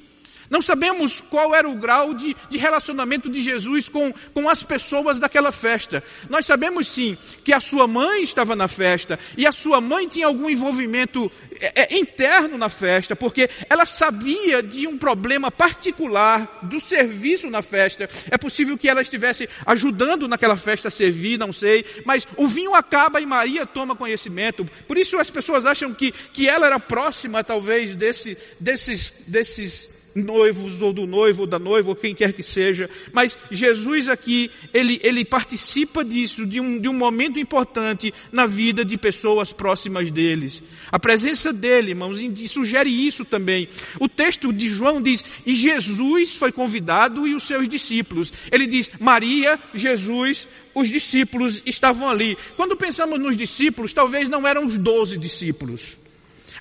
Não 0.54 0.62
sabemos 0.62 1.20
qual 1.20 1.56
era 1.56 1.68
o 1.68 1.74
grau 1.74 2.14
de, 2.14 2.36
de, 2.48 2.60
relacionamento 2.60 3.28
de 3.28 3.42
Jesus 3.42 3.90
com, 3.90 4.14
com 4.36 4.48
as 4.48 4.62
pessoas 4.62 5.18
daquela 5.18 5.52
festa. 5.52 6.04
Nós 6.30 6.46
sabemos 6.46 6.88
sim 6.88 7.18
que 7.44 7.52
a 7.52 7.60
sua 7.60 7.88
mãe 7.88 8.22
estava 8.22 8.56
na 8.56 8.68
festa 8.68 9.18
e 9.36 9.48
a 9.48 9.52
sua 9.52 9.82
mãe 9.82 10.08
tinha 10.08 10.28
algum 10.28 10.48
envolvimento 10.48 11.32
é, 11.60 11.96
é, 11.96 11.98
interno 11.98 12.56
na 12.56 12.70
festa, 12.70 13.16
porque 13.16 13.50
ela 13.68 13.84
sabia 13.84 14.62
de 14.62 14.86
um 14.86 14.96
problema 14.96 15.50
particular 15.50 16.60
do 16.62 16.80
serviço 16.80 17.50
na 17.50 17.64
festa. 17.64 18.08
É 18.30 18.38
possível 18.38 18.78
que 18.78 18.88
ela 18.88 19.02
estivesse 19.02 19.50
ajudando 19.66 20.28
naquela 20.28 20.56
festa 20.56 20.90
a 20.90 20.92
servir, 20.92 21.40
não 21.40 21.52
sei, 21.52 21.84
mas 22.06 22.28
o 22.38 22.48
vinho 22.48 22.76
acaba 22.76 23.20
e 23.20 23.26
Maria 23.26 23.66
toma 23.66 23.96
conhecimento. 23.96 24.64
Por 24.88 25.00
isso 25.00 25.18
as 25.18 25.32
pessoas 25.32 25.66
acham 25.66 25.96
que, 25.96 26.12
que 26.12 26.48
ela 26.48 26.68
era 26.68 26.80
próxima, 26.80 27.44
talvez, 27.44 27.96
desse, 27.96 28.38
desses, 28.60 29.24
desses 29.26 29.93
noivos 30.16 30.82
ou 30.82 30.94
do 30.94 31.06
noivo 31.06 31.42
ou 31.42 31.48
da 31.48 31.60
noiva 31.60 31.90
ou 31.90 31.96
quem 31.96 32.14
quer 32.14 32.34
que 32.34 32.44
seja, 32.44 32.90
mas 33.12 33.38
Jesus 33.50 34.10
aqui, 34.10 34.50
ele, 34.74 35.00
ele 35.04 35.26
participa 35.26 36.04
disso, 36.04 36.46
de 36.46 36.60
um, 36.60 36.80
de 36.80 36.88
um 36.88 36.94
momento 36.94 37.40
importante 37.40 38.14
na 38.32 38.46
vida 38.46 38.84
de 38.86 38.98
pessoas 38.98 39.52
próximas 39.52 40.12
deles. 40.12 40.62
A 40.92 41.00
presença 41.00 41.52
dele, 41.52 41.92
irmãos, 41.92 42.20
sugere 42.48 42.90
isso 42.90 43.26
também. 43.26 43.68
O 44.00 44.08
texto 44.08 44.52
de 44.54 44.70
João 44.70 45.02
diz, 45.02 45.24
e 45.46 45.56
Jesus 45.56 46.36
foi 46.36 46.52
convidado 46.52 47.28
e 47.28 47.36
os 47.36 47.44
seus 47.44 47.68
discípulos. 47.68 48.32
Ele 48.52 48.68
diz, 48.68 48.92
Maria, 49.00 49.60
Jesus, 49.74 50.48
os 50.74 50.90
discípulos 50.90 51.62
estavam 51.66 52.10
ali. 52.10 52.38
Quando 52.56 52.76
pensamos 52.76 53.20
nos 53.20 53.38
discípulos, 53.38 53.94
talvez 53.94 54.30
não 54.30 54.48
eram 54.48 54.66
os 54.66 54.78
doze 54.78 55.18
discípulos. 55.18 56.03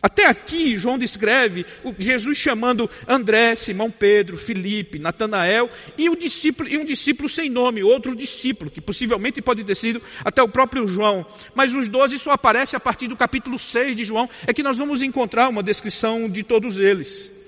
Até 0.03 0.27
aqui, 0.27 0.77
João 0.77 0.99
descreve 0.99 1.65
Jesus 1.97 2.37
chamando 2.37 2.91
André, 3.07 3.55
Simão 3.55 3.89
Pedro, 3.89 4.37
Felipe, 4.37 4.99
Natanael 4.99 5.71
e, 5.97 6.09
discípulo, 6.17 6.69
e 6.69 6.77
um 6.77 6.85
discípulo 6.85 7.29
sem 7.29 7.49
nome, 7.49 7.83
outro 7.83 8.17
discípulo, 8.17 8.71
que 8.71 8.81
possivelmente 8.81 9.41
pode 9.41 9.63
ter 9.63 9.75
sido 9.75 10.03
até 10.25 10.43
o 10.43 10.49
próprio 10.49 10.89
João. 10.89 11.25
Mas 11.55 11.75
os 11.75 11.89
doze 11.89 12.19
só 12.19 12.33
aparece 12.33 12.75
a 12.75 12.81
partir 12.81 13.07
do 13.07 13.17
capítulo 13.17 13.59
6 13.59 13.95
de 13.95 14.05
João, 14.05 14.29
é 14.47 14.53
que 14.53 14.63
nós 14.63 14.79
vamos 14.79 15.03
encontrar 15.03 15.49
uma 15.49 15.63
descrição 15.63 16.29
de 16.29 16.43
todos 16.43 16.79
eles. 16.79 17.42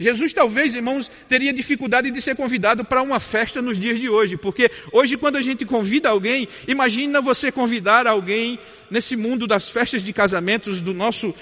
Jesus 0.00 0.32
talvez, 0.32 0.74
irmãos, 0.74 1.10
teria 1.28 1.52
dificuldade 1.52 2.10
de 2.10 2.22
ser 2.22 2.34
convidado 2.34 2.82
para 2.82 3.02
uma 3.02 3.20
festa 3.20 3.60
nos 3.60 3.78
dias 3.78 4.00
de 4.00 4.08
hoje, 4.08 4.38
porque 4.38 4.70
hoje 4.90 5.18
quando 5.18 5.36
a 5.36 5.42
gente 5.42 5.66
convida 5.66 6.08
alguém, 6.08 6.48
imagina 6.66 7.20
você 7.20 7.52
convidar 7.52 8.06
alguém 8.06 8.58
nesse 8.90 9.14
mundo 9.14 9.46
das 9.46 9.68
festas 9.68 10.02
de 10.02 10.10
casamentos 10.14 10.80
do 10.80 10.94
nosso, 10.94 11.34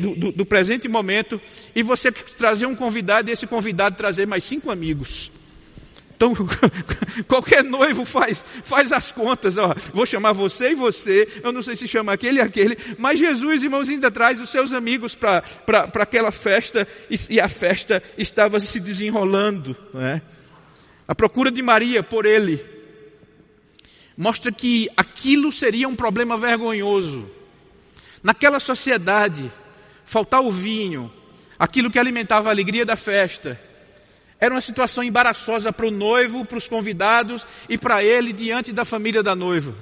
do, 0.00 0.32
do, 0.32 0.46
presente 0.46 0.88
momento, 0.88 1.38
e 1.74 1.82
você 1.82 2.10
trazer 2.10 2.64
um 2.64 2.74
convidado 2.74 3.28
e 3.28 3.32
esse 3.34 3.46
convidado 3.46 3.94
trazer 3.94 4.26
mais 4.26 4.42
cinco 4.42 4.70
amigos. 4.70 5.30
Então, 6.18 6.34
qualquer 7.28 7.62
noivo 7.62 8.04
faz, 8.04 8.44
faz 8.64 8.90
as 8.90 9.12
contas, 9.12 9.56
ó, 9.56 9.72
vou 9.94 10.04
chamar 10.04 10.32
você 10.32 10.72
e 10.72 10.74
você, 10.74 11.28
eu 11.44 11.52
não 11.52 11.62
sei 11.62 11.76
se 11.76 11.86
chama 11.86 12.12
aquele 12.12 12.40
e 12.40 12.42
aquele, 12.42 12.76
mas 12.98 13.20
Jesus, 13.20 13.62
irmãos, 13.62 13.88
ainda 13.88 14.10
traz 14.10 14.40
os 14.40 14.50
seus 14.50 14.72
amigos 14.72 15.14
para 15.14 15.44
aquela 15.94 16.32
festa, 16.32 16.88
e, 17.08 17.14
e, 17.30 17.40
a 17.40 17.48
festa 17.48 18.02
estava 18.18 18.58
se 18.58 18.80
desenrolando, 18.80 19.76
não 19.94 20.02
é? 20.02 20.20
A 21.06 21.14
procura 21.14 21.52
de 21.52 21.62
Maria 21.62 22.02
por 22.02 22.26
ele, 22.26 22.66
mostra 24.16 24.50
que 24.50 24.90
aquilo 24.96 25.52
seria 25.52 25.88
um 25.88 25.94
problema 25.94 26.36
vergonhoso. 26.36 27.30
Naquela 28.24 28.58
sociedade, 28.58 29.52
faltar 30.04 30.42
o 30.42 30.50
vinho, 30.50 31.12
aquilo 31.56 31.92
que 31.92 31.98
alimentava 31.98 32.48
a 32.48 32.52
alegria 32.52 32.84
da 32.84 32.96
festa, 32.96 33.67
era 34.40 34.54
uma 34.54 34.60
situação 34.60 35.02
embaraçosa 35.02 35.72
para 35.72 35.86
o 35.86 35.90
noivo, 35.90 36.44
para 36.44 36.58
os 36.58 36.68
convidados 36.68 37.46
e 37.68 37.76
para 37.76 38.04
ele 38.04 38.32
diante 38.32 38.72
da 38.72 38.84
família 38.84 39.22
da 39.22 39.34
noiva. 39.34 39.74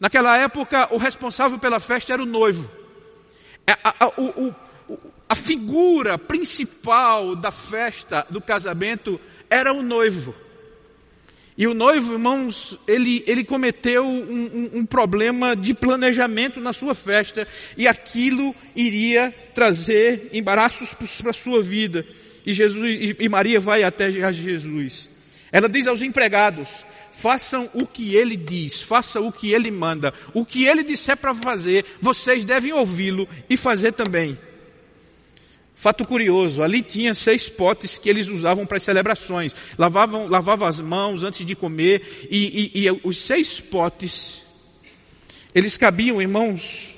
Naquela 0.00 0.36
época, 0.36 0.88
o 0.92 0.98
responsável 0.98 1.58
pela 1.58 1.78
festa 1.78 2.12
era 2.12 2.22
o 2.22 2.26
noivo. 2.26 2.68
É, 3.66 3.72
a, 3.84 4.06
a, 4.06 4.08
o, 4.20 4.54
a 5.28 5.34
figura 5.36 6.18
principal 6.18 7.36
da 7.36 7.52
festa, 7.52 8.26
do 8.28 8.40
casamento, 8.40 9.20
era 9.48 9.72
o 9.72 9.82
noivo. 9.82 10.34
E 11.56 11.68
o 11.68 11.74
noivo, 11.74 12.14
irmãos, 12.14 12.76
ele, 12.88 13.22
ele 13.28 13.44
cometeu 13.44 14.04
um, 14.04 14.18
um, 14.18 14.70
um, 14.78 14.86
problema 14.86 15.54
de 15.54 15.72
planejamento 15.72 16.60
na 16.60 16.72
sua 16.72 16.96
festa, 16.96 17.46
e 17.76 17.86
aquilo 17.86 18.52
iria 18.74 19.32
trazer 19.54 20.30
embaraços 20.32 20.92
para 21.22 21.30
a 21.30 21.32
sua 21.34 21.62
vida 21.62 22.04
e, 22.44 22.52
Jesus, 22.52 23.14
e 23.18 23.28
Maria 23.28 23.58
vai 23.58 23.82
até 23.82 24.10
Jesus. 24.10 25.10
Ela 25.50 25.68
diz 25.68 25.86
aos 25.86 26.02
empregados: 26.02 26.84
façam 27.10 27.70
o 27.72 27.86
que 27.86 28.14
ele 28.14 28.36
diz, 28.36 28.82
façam 28.82 29.26
o 29.26 29.32
que 29.32 29.52
ele 29.52 29.70
manda, 29.70 30.12
o 30.32 30.44
que 30.44 30.64
ele 30.66 30.82
disser 30.82 31.16
para 31.16 31.34
fazer, 31.34 31.84
vocês 32.00 32.44
devem 32.44 32.72
ouvi-lo 32.72 33.28
e 33.48 33.56
fazer 33.56 33.92
também. 33.92 34.36
Fato 35.76 36.04
curioso, 36.06 36.62
ali 36.62 36.82
tinha 36.82 37.14
seis 37.14 37.48
potes 37.48 37.98
que 37.98 38.08
eles 38.08 38.28
usavam 38.28 38.64
para 38.64 38.78
as 38.78 38.82
celebrações. 38.82 39.54
Lavavam, 39.76 40.26
lavavam 40.28 40.66
as 40.66 40.80
mãos 40.80 41.24
antes 41.24 41.44
de 41.44 41.54
comer 41.54 42.26
e, 42.30 42.72
e, 42.74 42.86
e 42.86 43.00
os 43.02 43.18
seis 43.18 43.60
potes, 43.60 44.42
eles 45.54 45.76
cabiam, 45.76 46.22
irmãos, 46.22 46.93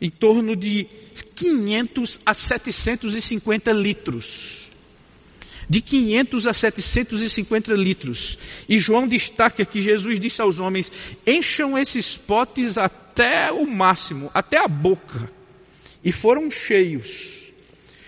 em 0.00 0.08
torno 0.08 0.56
de 0.56 0.86
500 1.34 2.20
a 2.24 2.32
750 2.32 3.72
litros. 3.72 4.70
De 5.68 5.80
500 5.80 6.46
a 6.46 6.54
750 6.54 7.72
litros. 7.74 8.38
E 8.68 8.78
João 8.78 9.06
destaca 9.06 9.64
que 9.64 9.80
Jesus 9.80 10.18
disse 10.18 10.40
aos 10.42 10.58
homens: 10.58 10.90
encham 11.26 11.78
esses 11.78 12.16
potes 12.16 12.76
até 12.76 13.52
o 13.52 13.66
máximo, 13.66 14.30
até 14.34 14.56
a 14.58 14.66
boca. 14.66 15.30
E 16.02 16.10
foram 16.10 16.50
cheios. 16.50 17.40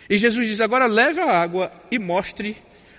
E 0.08 0.16
Jesus 0.16 0.46
diz: 0.46 0.60
agora 0.60 0.86
leve 0.86 1.20
a 1.20 1.30
água 1.30 1.72
e 1.90 1.98
mostre 1.98 2.56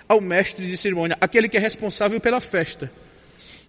ao 0.08 0.22
mestre 0.22 0.68
de 0.68 0.78
cerimônia, 0.78 1.18
aquele 1.20 1.50
que 1.50 1.58
é 1.58 1.60
responsável 1.60 2.20
pela 2.20 2.40
festa. 2.40 2.92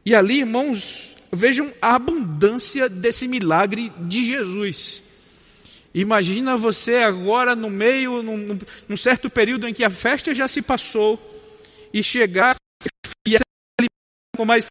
E 0.04 0.14
ali, 0.14 0.40
irmãos, 0.40 1.16
vejam 1.32 1.72
a 1.80 1.94
abundância 1.94 2.88
desse 2.88 3.26
milagre 3.26 3.90
de 4.00 4.24
Jesus. 4.24 5.03
Imagina 5.94 6.56
você 6.56 6.96
agora 6.96 7.54
no 7.54 7.70
meio, 7.70 8.20
num, 8.20 8.58
num, 8.88 8.96
certo 8.96 9.30
período 9.30 9.68
em 9.68 9.72
que 9.72 9.84
a 9.84 9.90
festa 9.90 10.34
já 10.34 10.48
se 10.48 10.60
passou, 10.60 11.18
e 11.92 12.02
chegar 12.02 12.56
e 13.26 13.36
com 14.36 14.44
mais 14.44 14.66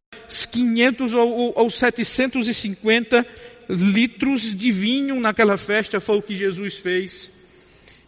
500 0.52 1.14
ou, 1.14 1.54
ou 1.56 1.70
750 1.70 3.26
litros 3.70 4.54
de 4.54 4.72
vinho 4.72 5.20
naquela 5.22 5.58
festa, 5.58 6.02
foi 6.02 6.18
o 6.18 6.22
que 6.22 6.36
Jesus 6.36 6.78
fez. 6.78 7.32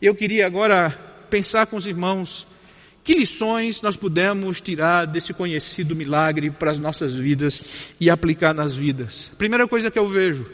Eu 0.01 0.13
queria 0.13 0.45
agora 0.45 0.89
pensar 1.29 1.65
com 1.67 1.77
os 1.77 1.87
irmãos, 1.87 2.45
que 3.03 3.13
lições 3.13 3.81
nós 3.81 3.95
podemos 3.95 4.59
tirar 4.59 5.05
desse 5.05 5.33
conhecido 5.33 5.95
milagre 5.95 6.49
para 6.49 6.71
as 6.71 6.79
nossas 6.79 7.15
vidas 7.15 7.93
e 7.99 8.09
aplicar 8.09 8.53
nas 8.53 8.75
vidas. 8.75 9.31
Primeira 9.37 9.67
coisa 9.67 9.89
que 9.89 9.99
eu 9.99 10.07
vejo, 10.07 10.49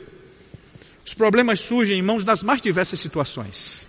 os 1.06 1.14
problemas 1.14 1.60
surgem, 1.60 1.98
irmãos, 1.98 2.24
nas 2.24 2.44
mais 2.44 2.62
diversas 2.62 3.00
situações. 3.00 3.88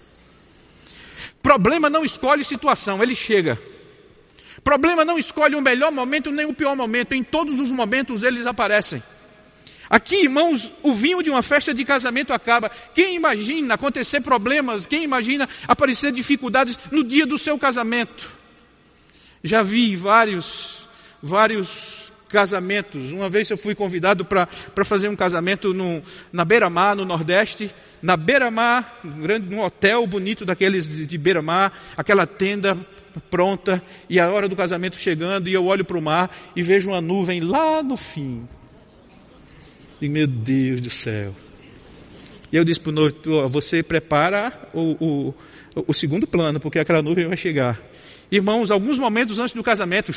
Problema 1.42 1.90
não 1.90 2.04
escolhe 2.04 2.44
situação, 2.44 3.02
ele 3.02 3.14
chega. 3.14 3.60
Problema 4.62 5.04
não 5.04 5.18
escolhe 5.18 5.56
o 5.56 5.60
melhor 5.60 5.90
momento 5.90 6.30
nem 6.30 6.46
o 6.46 6.54
pior 6.54 6.76
momento, 6.76 7.12
em 7.12 7.22
todos 7.22 7.58
os 7.58 7.72
momentos 7.72 8.22
eles 8.22 8.46
aparecem. 8.46 9.02
Aqui, 9.90 10.22
irmãos, 10.22 10.72
o 10.82 10.94
vinho 10.94 11.22
de 11.22 11.28
uma 11.28 11.42
festa 11.42 11.74
de 11.74 11.84
casamento 11.84 12.32
acaba. 12.32 12.70
Quem 12.94 13.14
imagina 13.14 13.74
acontecer 13.74 14.22
problemas, 14.22 14.86
quem 14.86 15.02
imagina 15.02 15.46
aparecer 15.68 16.12
dificuldades 16.12 16.78
no 16.90 17.04
dia 17.04 17.26
do 17.26 17.36
seu 17.36 17.58
casamento? 17.58 18.30
Já 19.44 19.62
vi 19.62 19.94
vários, 19.94 20.88
vários 21.22 22.01
casamentos. 22.32 23.12
Uma 23.12 23.28
vez 23.28 23.48
eu 23.50 23.56
fui 23.56 23.74
convidado 23.74 24.24
para 24.24 24.48
fazer 24.84 25.08
um 25.08 25.14
casamento 25.14 25.72
no, 25.74 26.02
na 26.32 26.44
beira-mar, 26.44 26.96
no 26.96 27.04
Nordeste. 27.04 27.70
Na 28.00 28.16
beira-mar, 28.16 29.00
num 29.04 29.60
hotel 29.60 30.04
bonito 30.08 30.44
daqueles 30.44 30.88
de, 30.88 31.06
de 31.06 31.18
beira-mar, 31.18 31.78
aquela 31.96 32.26
tenda 32.26 32.76
pronta, 33.30 33.80
e 34.08 34.18
a 34.18 34.30
hora 34.30 34.48
do 34.48 34.56
casamento 34.56 34.96
chegando, 34.96 35.46
e 35.46 35.52
eu 35.52 35.66
olho 35.66 35.84
para 35.84 35.98
o 35.98 36.02
mar 36.02 36.34
e 36.56 36.62
vejo 36.62 36.88
uma 36.88 37.00
nuvem 37.00 37.40
lá 37.40 37.82
no 37.82 37.96
fim. 37.96 38.48
E 40.00 40.08
meu 40.08 40.26
Deus 40.26 40.80
do 40.80 40.90
céu. 40.90 41.32
E 42.50 42.56
eu 42.56 42.64
disse 42.64 42.80
para 42.80 42.90
o 42.90 42.92
noivo, 42.92 43.48
você 43.48 43.82
prepara 43.82 44.52
o, 44.74 44.96
o, 44.98 45.34
o 45.86 45.94
segundo 45.94 46.26
plano, 46.26 46.58
porque 46.58 46.78
aquela 46.78 47.02
nuvem 47.02 47.28
vai 47.28 47.36
chegar. 47.36 47.80
Irmãos, 48.32 48.70
alguns 48.70 48.98
momentos 48.98 49.38
antes 49.38 49.54
do 49.54 49.62
casamento, 49.62 50.10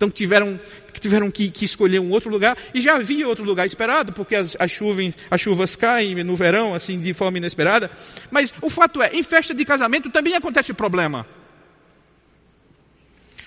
então 0.00 0.08
tiveram, 0.08 0.58
tiveram 0.98 1.30
que, 1.30 1.50
que, 1.50 1.66
escolher 1.66 1.98
um 1.98 2.10
outro 2.10 2.30
lugar, 2.30 2.56
e 2.72 2.80
já 2.80 2.94
havia 2.94 3.28
outro 3.28 3.44
lugar 3.44 3.66
esperado, 3.66 4.14
porque 4.14 4.34
as, 4.34 4.56
as, 4.58 4.70
chuvas, 4.70 5.14
as 5.30 5.38
chuvas 5.38 5.76
caem 5.76 6.24
no 6.24 6.34
verão, 6.34 6.72
assim, 6.72 6.98
de 6.98 7.12
forma 7.12 7.36
inesperada. 7.36 7.90
Mas 8.30 8.50
o 8.62 8.70
fato 8.70 9.02
é, 9.02 9.10
em 9.12 9.22
festa 9.22 9.52
de 9.52 9.62
casamento 9.62 10.08
também 10.08 10.34
acontece 10.34 10.72
problema. 10.72 11.26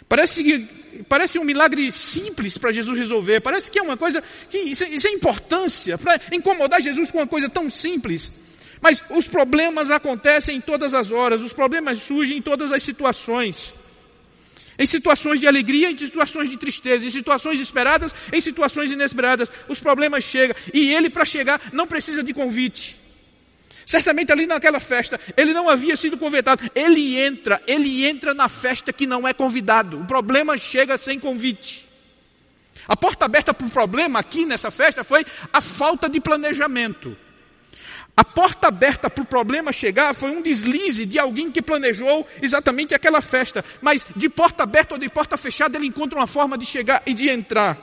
Parece, 0.08 0.70
parece 1.10 1.40
um 1.40 1.44
milagre 1.44 1.92
simples 1.92 2.56
para 2.56 2.72
Jesus 2.72 3.00
resolver, 3.00 3.42
parece 3.42 3.72
que 3.72 3.80
é 3.80 3.82
uma 3.82 3.98
coisa, 3.98 4.24
que 4.48 4.60
isso, 4.60 4.84
isso 4.84 5.08
é 5.08 5.12
importância, 5.12 5.98
para 5.98 6.22
incomodar 6.32 6.80
Jesus 6.80 7.10
com 7.10 7.18
uma 7.18 7.26
coisa 7.26 7.50
tão 7.50 7.68
simples. 7.68 8.32
Mas 8.80 9.02
os 9.10 9.28
problemas 9.28 9.90
acontecem 9.90 10.58
em 10.58 10.62
todas 10.62 10.94
as 10.94 11.12
horas, 11.12 11.42
os 11.42 11.52
problemas 11.52 11.98
surgem 11.98 12.38
em 12.38 12.42
todas 12.44 12.72
as 12.72 12.84
situações. 12.84 13.74
Em 14.78 14.86
situações 14.86 15.40
de 15.40 15.48
alegria, 15.48 15.92
em 15.92 15.98
situações 15.98 16.50
de 16.50 16.58
tristeza, 16.58 17.06
em 17.06 17.10
situações 17.10 17.60
esperadas, 17.60 18.14
em 18.32 18.42
situações 18.42 18.92
inesperadas, 18.92 19.50
os 19.68 19.80
problemas 19.80 20.24
chegam. 20.24 20.56
E 20.74 20.94
ele, 20.94 21.10
para 21.10 21.26
chegar, 21.26 21.62
não 21.72 21.86
precisa 21.86 22.24
de 22.24 22.34
convite. 22.34 23.00
Certamente 23.86 24.32
ali 24.32 24.46
naquela 24.48 24.80
festa, 24.80 25.20
ele 25.36 25.54
não 25.54 25.70
havia 25.70 25.96
sido 25.96 26.18
convidado. 26.18 26.64
Ele 26.74 27.20
entra, 27.20 27.62
ele 27.68 28.06
entra 28.06 28.34
na 28.34 28.50
festa 28.50 28.94
que 28.94 29.06
não 29.06 29.28
é 29.28 29.34
convidado. 29.34 30.00
O 30.00 30.06
problema 30.06 30.58
chega 30.58 30.98
sem 30.98 31.20
convite. 31.20 31.88
A 32.88 32.98
porta 32.98 33.26
aberta 33.26 33.54
para 33.54 33.68
o 33.68 33.70
problema 33.70 34.20
aqui 34.20 34.46
nessa 34.46 34.72
festa 34.72 35.04
foi 35.04 35.26
a 35.52 35.62
falta 35.62 36.10
de 36.10 36.20
planejamento. 36.20 37.16
A 38.16 38.24
porta 38.24 38.68
aberta 38.68 39.10
para 39.10 39.24
o 39.24 39.26
problema 39.26 39.72
chegar 39.72 40.14
foi 40.14 40.30
um 40.30 40.42
deslize 40.42 41.06
de 41.06 41.18
alguém 41.18 41.52
que 41.52 41.64
planejou 41.64 42.28
exatamente 42.42 42.94
aquela 42.94 43.22
festa. 43.22 43.66
Mas 43.82 44.06
de 44.16 44.30
porta 44.30 44.64
aberta 44.64 44.94
ou 44.94 45.00
de 45.00 45.10
porta 45.10 45.36
fechada, 45.36 45.78
ele 45.78 45.88
encontra 45.88 46.20
uma 46.20 46.28
forma 46.28 46.56
de 46.56 46.66
chegar 46.66 47.02
e 47.08 47.14
de 47.14 47.28
entrar. 47.28 47.76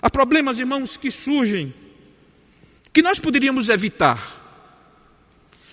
Há 0.00 0.08
problemas, 0.08 0.58
irmãos, 0.58 0.96
que 0.96 1.10
surgem, 1.10 1.74
que 2.90 3.02
nós 3.02 3.18
poderíamos 3.18 3.68
evitar. 3.68 4.38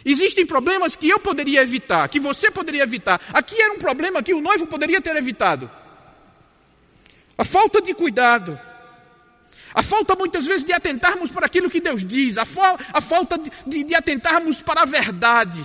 Existem 0.03 0.45
problemas 0.45 0.95
que 0.95 1.09
eu 1.09 1.19
poderia 1.19 1.61
evitar, 1.61 2.09
que 2.09 2.19
você 2.19 2.51
poderia 2.51 2.83
evitar. 2.83 3.21
Aqui 3.33 3.59
era 3.59 3.73
um 3.73 3.79
problema 3.79 4.21
que 4.21 4.33
o 4.33 4.41
noivo 4.41 4.67
poderia 4.67 4.99
ter 4.99 5.15
evitado. 5.15 5.71
A 7.37 7.45
falta 7.45 7.81
de 7.81 7.93
cuidado 7.93 8.59
a 9.73 9.83
falta 9.83 10.15
muitas 10.15 10.45
vezes 10.45 10.65
de 10.65 10.73
atentarmos 10.73 11.29
para 11.29 11.45
aquilo 11.45 11.69
que 11.69 11.81
Deus 11.81 12.05
diz, 12.05 12.37
a, 12.37 12.45
fa 12.45 12.77
a 12.93 13.01
falta 13.01 13.37
de, 13.37 13.83
de, 13.83 13.93
atentarmos 13.95 14.61
para 14.61 14.83
a 14.83 14.85
verdade. 14.85 15.63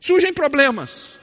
Surgem 0.00 0.32
problemas. 0.32 1.20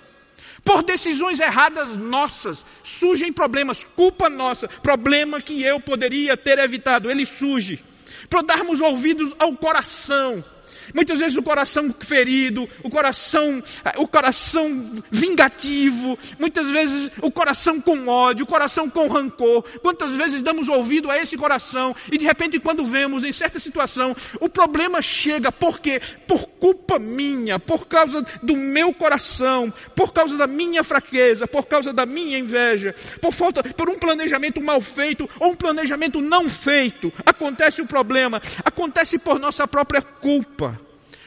Por 0.63 0.83
decisões 0.83 1.39
erradas 1.39 1.95
nossas, 1.95 2.65
surgem 2.83 3.33
problemas, 3.33 3.83
culpa 3.83 4.29
nossa, 4.29 4.67
problema 4.67 5.41
que 5.41 5.63
eu 5.63 5.79
poderia 5.79 6.37
ter 6.37 6.59
evitado, 6.59 7.09
ele 7.09 7.25
surge. 7.25 7.83
Por 8.29 8.43
darmos 8.43 8.79
ouvidos 8.79 9.33
ao 9.39 9.55
coração, 9.55 10.43
Muitas 10.93 11.19
vezes 11.19 11.37
o 11.37 11.43
coração 11.43 11.93
ferido, 11.99 12.67
o 12.83 12.89
coração, 12.89 13.63
o 13.97 14.07
coração 14.07 14.85
vingativo, 15.11 16.17
muitas 16.39 16.69
vezes 16.69 17.11
o 17.21 17.31
coração 17.31 17.79
com 17.79 18.07
ódio, 18.07 18.43
o 18.45 18.47
coração 18.47 18.89
com 18.89 19.07
rancor. 19.07 19.63
Quantas 19.81 20.13
vezes 20.15 20.41
damos 20.41 20.67
ouvido 20.67 21.09
a 21.09 21.17
esse 21.17 21.37
coração 21.37 21.95
e 22.11 22.17
de 22.17 22.25
repente 22.25 22.59
quando 22.59 22.85
vemos 22.85 23.23
em 23.23 23.31
certa 23.31 23.59
situação, 23.59 24.15
o 24.39 24.49
problema 24.49 25.01
chega. 25.01 25.51
Porque 25.51 26.01
por 26.27 26.47
culpa 26.47 26.99
minha, 26.99 27.59
por 27.59 27.87
causa 27.87 28.25
do 28.41 28.55
meu 28.55 28.93
coração, 28.93 29.73
por 29.95 30.13
causa 30.13 30.37
da 30.37 30.47
minha 30.47 30.83
fraqueza, 30.83 31.47
por 31.47 31.65
causa 31.65 31.93
da 31.93 32.05
minha 32.05 32.37
inveja, 32.37 32.95
por 33.21 33.31
falta 33.31 33.63
por 33.63 33.89
um 33.89 33.97
planejamento 33.97 34.61
mal 34.61 34.81
feito 34.81 35.29
ou 35.39 35.51
um 35.51 35.55
planejamento 35.55 36.21
não 36.21 36.49
feito, 36.49 37.11
acontece 37.25 37.81
o 37.81 37.87
problema, 37.87 38.41
acontece 38.63 39.17
por 39.17 39.39
nossa 39.39 39.67
própria 39.67 40.01
culpa 40.01 40.78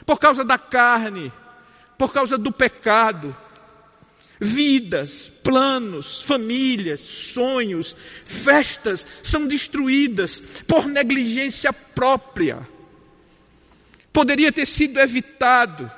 por 0.04 0.18
causa 0.18 0.44
da 0.44 0.58
carne, 0.58 1.32
por 1.96 2.12
causa 2.12 2.36
do 2.36 2.52
pecado. 2.52 3.36
Vidas, 4.40 5.30
planos, 5.44 6.22
famílias, 6.22 7.00
sonhos, 7.00 7.94
festas 8.24 9.06
são 9.22 9.46
destruídas 9.46 10.42
por 10.66 10.86
negligência 10.86 11.72
própria. 11.72 12.66
Poderia 14.12 14.50
ter 14.50 14.66
sido 14.66 14.98
evitado. 14.98 15.88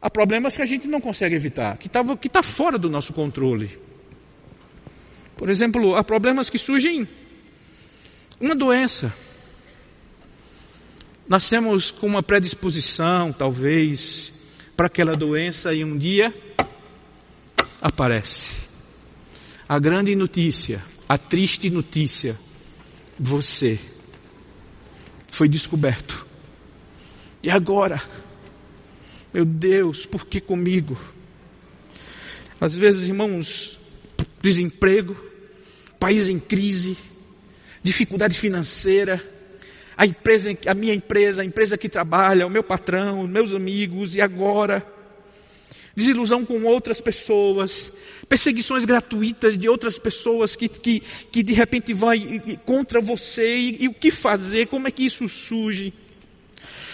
Há 0.00 0.08
problemas 0.08 0.56
que 0.56 0.62
a 0.62 0.66
gente 0.66 0.88
não 0.88 1.02
consegue 1.02 1.34
evitar, 1.34 1.76
que 1.76 1.86
está 1.86 2.16
que 2.16 2.28
tá 2.30 2.42
fora 2.42 2.78
do 2.78 2.88
nosso 2.88 3.12
controle. 3.12 3.78
Por 5.36 5.50
exemplo, 5.50 5.96
há 5.96 6.02
problemas 6.02 6.48
que 6.48 6.56
surgem 6.56 7.06
uma 8.40 8.54
doença 8.54 9.14
nascemos 11.28 11.90
com 11.90 12.06
uma 12.06 12.22
predisposição, 12.22 13.32
talvez, 13.32 14.32
para 14.76 14.86
aquela 14.86 15.14
doença 15.14 15.74
e 15.74 15.84
um 15.84 15.98
dia 15.98 16.34
aparece. 17.82 18.68
A 19.68 19.78
grande 19.78 20.16
notícia, 20.16 20.82
a 21.06 21.18
triste 21.18 21.68
notícia, 21.68 22.38
você 23.18 23.78
foi 25.28 25.48
descoberto. 25.48 26.26
E 27.42 27.50
agora? 27.50 28.02
Meu 29.32 29.44
Deus, 29.44 30.06
por 30.06 30.26
que 30.26 30.40
comigo? 30.40 30.98
Às 32.58 32.74
vezes, 32.74 33.08
irmãos, 33.08 33.78
desemprego, 34.40 35.14
país 36.00 36.26
em 36.26 36.38
crise, 36.38 36.96
dificuldade 37.82 38.36
financeira, 38.38 39.22
a 39.98 40.06
empresa, 40.06 40.56
a 40.64 40.74
minha 40.74 40.94
empresa, 40.94 41.42
a 41.42 41.44
empresa 41.44 41.76
que 41.76 41.88
trabalha, 41.88 42.46
o 42.46 42.50
meu 42.50 42.62
patrão, 42.62 43.22
os 43.22 43.28
meus 43.28 43.52
amigos, 43.52 44.14
e 44.14 44.20
agora? 44.20 44.86
Desilusão 45.96 46.44
com 46.44 46.62
outras 46.62 47.00
pessoas, 47.00 47.92
perseguições 48.28 48.84
gratuitas 48.84 49.58
de 49.58 49.68
outras 49.68 49.98
pessoas 49.98 50.54
que, 50.54 50.68
que, 50.68 51.00
que 51.32 51.42
de 51.42 51.52
repente 51.52 51.92
vai 51.92 52.40
contra 52.64 53.00
você, 53.00 53.58
e, 53.58 53.84
e 53.84 53.88
o 53.88 53.92
que 53.92 54.12
fazer, 54.12 54.68
como 54.68 54.86
é 54.86 54.92
que 54.92 55.04
isso 55.04 55.28
surge? 55.28 55.92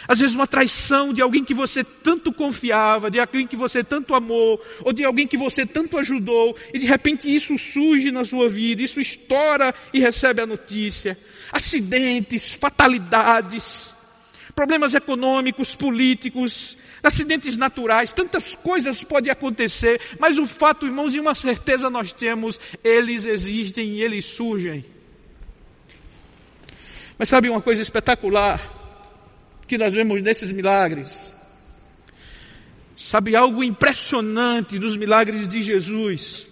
Às 0.06 0.18
vezes 0.18 0.34
uma 0.34 0.46
traição 0.46 1.12
de 1.12 1.22
alguém 1.22 1.42
que 1.42 1.54
você 1.54 1.82
tanto 1.82 2.32
confiava, 2.32 3.10
de 3.10 3.18
alguém 3.18 3.46
que 3.46 3.56
você 3.56 3.82
tanto 3.82 4.14
amou, 4.14 4.60
ou 4.82 4.92
de 4.92 5.04
alguém 5.04 5.26
que 5.26 5.36
você 5.36 5.64
tanto 5.64 5.98
ajudou, 5.98 6.56
e 6.72 6.78
de 6.78 6.86
repente 6.86 7.34
isso 7.34 7.56
surge 7.58 8.10
na 8.10 8.24
sua 8.24 8.48
vida, 8.48 8.82
isso 8.82 9.00
estoura 9.00 9.74
e 9.92 10.00
recebe 10.00 10.42
a 10.42 10.46
notícia 10.46 11.16
acidentes, 11.52 12.52
fatalidades, 12.52 13.94
problemas 14.54 14.92
econômicos, 14.92 15.76
políticos, 15.76 16.76
acidentes 17.02 17.56
naturais, 17.56 18.12
tantas 18.12 18.54
coisas 18.54 19.04
podem 19.04 19.30
acontecer, 19.30 20.00
mas 20.18 20.38
o 20.38 20.46
fato, 20.46 20.86
irmãos, 20.86 21.14
e 21.14 21.20
uma 21.20 21.34
certeza 21.34 21.88
nós 21.88 22.12
temos, 22.12 22.60
eles 22.82 23.24
existem 23.24 23.90
e 23.90 24.02
eles 24.02 24.24
surgem. 24.24 24.84
Mas 27.16 27.28
sabe 27.28 27.48
uma 27.48 27.60
coisa 27.60 27.82
espetacular 27.82 28.83
que 29.66 29.78
nós 29.78 29.92
vemos 29.92 30.20
nesses 30.22 30.50
milagres? 30.52 31.34
Sabe 32.96 33.34
algo 33.34 33.64
impressionante 33.64 34.78
dos 34.78 34.96
milagres 34.96 35.48
de 35.48 35.62
Jesus? 35.62 36.46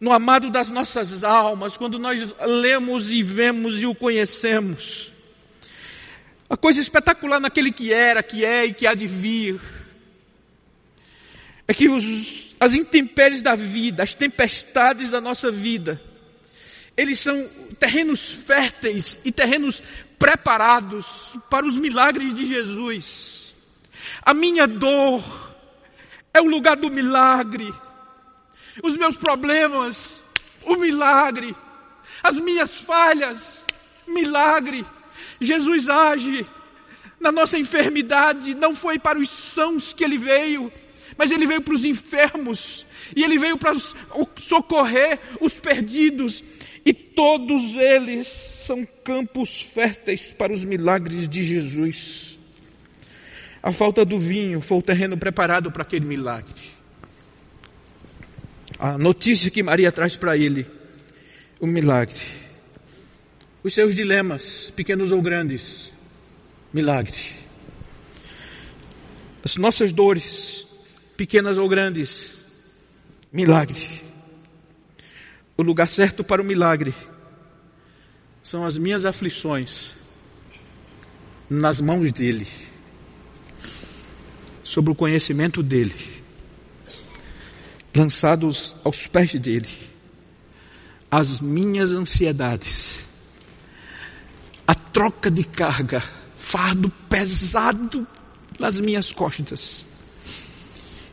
no 0.00 0.12
amado 0.12 0.50
das 0.50 0.70
nossas 0.70 1.22
almas, 1.22 1.76
quando 1.76 1.98
nós 1.98 2.34
lemos 2.40 3.12
e 3.12 3.22
vemos 3.22 3.82
e 3.82 3.86
o 3.86 3.94
conhecemos. 3.94 5.12
A 6.48 6.56
coisa 6.56 6.80
espetacular 6.80 7.38
naquele 7.38 7.70
que 7.70 7.92
era, 7.92 8.22
que 8.22 8.42
é 8.42 8.64
e 8.64 8.72
que 8.72 8.86
há 8.86 8.94
de 8.94 9.06
vir, 9.06 9.60
é 11.68 11.74
que 11.74 11.88
os, 11.88 12.56
as 12.58 12.74
intempéries 12.74 13.42
da 13.42 13.54
vida, 13.54 14.02
as 14.02 14.14
tempestades 14.14 15.10
da 15.10 15.20
nossa 15.20 15.50
vida, 15.50 16.00
eles 16.96 17.20
são 17.20 17.46
terrenos 17.78 18.32
férteis 18.32 19.20
e 19.22 19.30
terrenos 19.30 19.82
preparados 20.20 21.38
para 21.48 21.64
os 21.64 21.74
milagres 21.74 22.34
de 22.34 22.44
Jesus. 22.44 23.54
A 24.20 24.34
minha 24.34 24.68
dor 24.68 25.24
é 26.34 26.42
o 26.42 26.46
lugar 26.46 26.76
do 26.76 26.90
milagre. 26.90 27.72
Os 28.82 28.98
meus 28.98 29.16
problemas, 29.16 30.22
o 30.62 30.76
milagre. 30.76 31.56
As 32.22 32.38
minhas 32.38 32.76
falhas, 32.76 33.64
milagre. 34.06 34.84
Jesus 35.40 35.88
age 35.88 36.46
na 37.18 37.32
nossa 37.32 37.58
enfermidade, 37.58 38.54
não 38.54 38.74
foi 38.74 38.98
para 38.98 39.18
os 39.18 39.28
sãos 39.28 39.94
que 39.94 40.04
ele 40.04 40.18
veio, 40.18 40.70
mas 41.16 41.30
ele 41.30 41.46
veio 41.46 41.62
para 41.62 41.74
os 41.74 41.84
enfermos, 41.84 42.86
e 43.14 43.22
ele 43.22 43.38
veio 43.38 43.56
para 43.58 43.74
socorrer 44.36 45.18
os 45.40 45.58
perdidos, 45.58 46.42
e 46.84 46.92
todos 46.92 47.76
eles 47.76 48.26
são 48.26 48.86
campos 49.04 49.62
férteis 49.62 50.32
para 50.32 50.52
os 50.52 50.64
milagres 50.64 51.28
de 51.28 51.42
Jesus. 51.42 52.38
A 53.62 53.72
falta 53.72 54.04
do 54.04 54.18
vinho 54.18 54.60
foi 54.60 54.78
o 54.78 54.82
terreno 54.82 55.16
preparado 55.18 55.70
para 55.70 55.82
aquele 55.82 56.06
milagre. 56.06 56.54
A 58.78 58.96
notícia 58.96 59.50
que 59.50 59.62
Maria 59.62 59.92
traz 59.92 60.16
para 60.16 60.36
ele, 60.36 60.66
o 61.60 61.66
milagre. 61.66 62.18
Os 63.62 63.74
seus 63.74 63.94
dilemas, 63.94 64.70
pequenos 64.70 65.12
ou 65.12 65.20
grandes, 65.20 65.92
milagre. 66.72 67.18
As 69.44 69.56
nossas 69.56 69.92
dores, 69.92 70.66
pequenas 71.20 71.58
ou 71.58 71.68
grandes, 71.68 72.38
milagre. 73.30 74.02
O 75.54 75.62
lugar 75.62 75.86
certo 75.86 76.24
para 76.24 76.40
o 76.40 76.44
milagre 76.44 76.94
são 78.42 78.64
as 78.64 78.78
minhas 78.78 79.04
aflições 79.04 79.96
nas 81.50 81.78
mãos 81.78 82.10
dele, 82.10 82.48
sobre 84.64 84.92
o 84.92 84.94
conhecimento 84.94 85.62
dele, 85.62 85.94
lançados 87.94 88.74
aos 88.82 89.06
pés 89.06 89.34
dele, 89.34 89.68
as 91.10 91.38
minhas 91.38 91.90
ansiedades, 91.90 93.04
a 94.66 94.74
troca 94.74 95.30
de 95.30 95.44
carga, 95.44 96.02
fardo 96.34 96.88
pesado 97.10 98.06
nas 98.58 98.80
minhas 98.80 99.12
costas, 99.12 99.89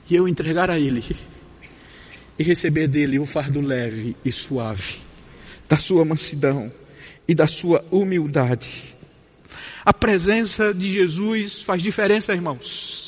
e 0.10 0.16
eu 0.16 0.28
entregar 0.28 0.70
a 0.70 0.80
ele 0.80 1.04
e 2.40 2.44
receber 2.44 2.88
dele 2.88 3.20
o 3.20 3.26
fardo 3.26 3.60
leve 3.62 4.16
e 4.24 4.32
suave, 4.32 4.96
da 5.68 5.78
sua 5.78 6.06
mansidão 6.06 6.72
e 7.28 7.34
da 7.34 7.48
sua 7.48 7.84
humildade. 7.92 8.96
A 9.84 9.94
presença 9.94 10.74
de 10.74 10.88
Jesus 10.88 11.62
faz 11.62 11.82
diferença, 11.82 12.34
irmãos. 12.34 13.08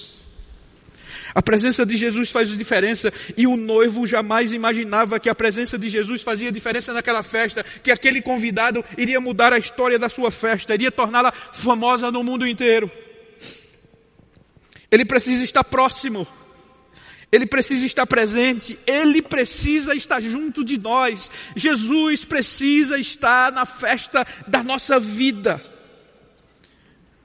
A 1.33 1.41
presença 1.41 1.85
de 1.85 1.95
Jesus 1.95 2.31
faz 2.31 2.49
diferença 2.57 3.13
e 3.37 3.45
o 3.45 3.55
noivo 3.55 4.07
jamais 4.07 4.51
imaginava 4.51 5.19
que 5.19 5.29
a 5.29 5.35
presença 5.35 5.77
de 5.77 5.87
Jesus 5.87 6.23
fazia 6.23 6.51
diferença 6.51 6.91
naquela 6.91 7.21
festa, 7.21 7.63
que 7.63 7.91
aquele 7.91 8.21
convidado 8.21 8.83
iria 8.97 9.21
mudar 9.21 9.53
a 9.53 9.59
história 9.59 9.99
da 9.99 10.09
sua 10.09 10.31
festa, 10.31 10.73
iria 10.73 10.91
torná-la 10.91 11.31
famosa 11.31 12.11
no 12.11 12.23
mundo 12.23 12.47
inteiro. 12.47 12.91
Ele 14.91 15.05
precisa 15.05 15.43
estar 15.43 15.63
próximo. 15.63 16.27
Ele 17.31 17.45
precisa 17.45 17.85
estar 17.85 18.07
presente, 18.07 18.79
Ele 18.87 19.21
precisa 19.21 19.93
estar 19.93 20.19
junto 20.19 20.63
de 20.63 20.79
nós. 20.79 21.29
Jesus 21.55 22.25
precisa 22.25 22.97
estar 22.97 23.51
na 23.51 23.65
festa 23.65 24.25
da 24.47 24.63
nossa 24.63 24.99
vida. 24.99 25.61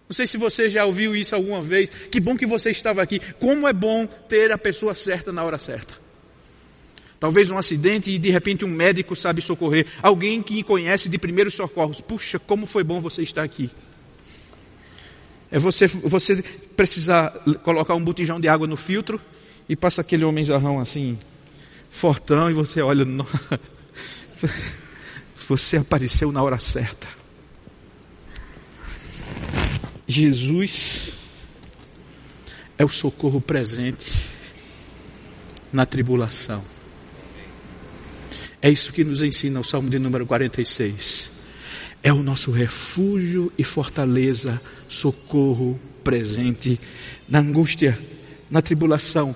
Não 0.06 0.14
sei 0.14 0.26
se 0.26 0.36
você 0.36 0.68
já 0.68 0.84
ouviu 0.84 1.16
isso 1.16 1.34
alguma 1.34 1.62
vez. 1.62 1.88
Que 2.10 2.20
bom 2.20 2.36
que 2.36 2.44
você 2.44 2.70
estava 2.70 3.02
aqui. 3.02 3.18
Como 3.40 3.66
é 3.66 3.72
bom 3.72 4.06
ter 4.06 4.52
a 4.52 4.58
pessoa 4.58 4.94
certa 4.94 5.32
na 5.32 5.42
hora 5.42 5.58
certa. 5.58 5.94
Talvez 7.18 7.48
um 7.48 7.56
acidente 7.56 8.10
e 8.10 8.18
de 8.18 8.28
repente 8.28 8.66
um 8.66 8.68
médico 8.68 9.16
sabe 9.16 9.40
socorrer. 9.40 9.86
Alguém 10.02 10.42
que 10.42 10.62
conhece 10.62 11.08
de 11.08 11.16
primeiros 11.16 11.54
socorros. 11.54 12.02
Puxa, 12.02 12.38
como 12.38 12.66
foi 12.66 12.84
bom 12.84 13.00
você 13.00 13.22
estar 13.22 13.42
aqui. 13.42 13.70
É 15.50 15.58
você, 15.58 15.86
você 15.86 16.42
precisar 16.76 17.30
colocar 17.62 17.94
um 17.94 18.04
botijão 18.04 18.38
de 18.38 18.48
água 18.48 18.66
no 18.66 18.76
filtro 18.76 19.18
e 19.68 19.76
passa 19.76 20.00
aquele 20.00 20.24
homenzarrão 20.24 20.78
assim, 20.78 21.18
fortão, 21.90 22.50
e 22.50 22.54
você 22.54 22.82
olha, 22.82 23.04
você 25.48 25.78
apareceu 25.78 26.30
na 26.32 26.42
hora 26.42 26.58
certa. 26.58 27.06
Jesus 30.06 31.12
é 32.76 32.84
o 32.84 32.88
socorro 32.88 33.40
presente 33.40 34.26
na 35.72 35.86
tribulação. 35.86 36.62
É 38.60 38.70
isso 38.70 38.92
que 38.92 39.04
nos 39.04 39.22
ensina 39.22 39.60
o 39.60 39.64
Salmo 39.64 39.90
de 39.90 39.98
número 39.98 40.26
46. 40.26 41.30
É 42.02 42.12
o 42.12 42.22
nosso 42.22 42.50
refúgio 42.50 43.52
e 43.58 43.64
fortaleza, 43.64 44.60
socorro 44.88 45.80
presente 46.02 46.78
na 47.28 47.40
angústia, 47.40 47.98
na 48.50 48.60
tribulação. 48.60 49.34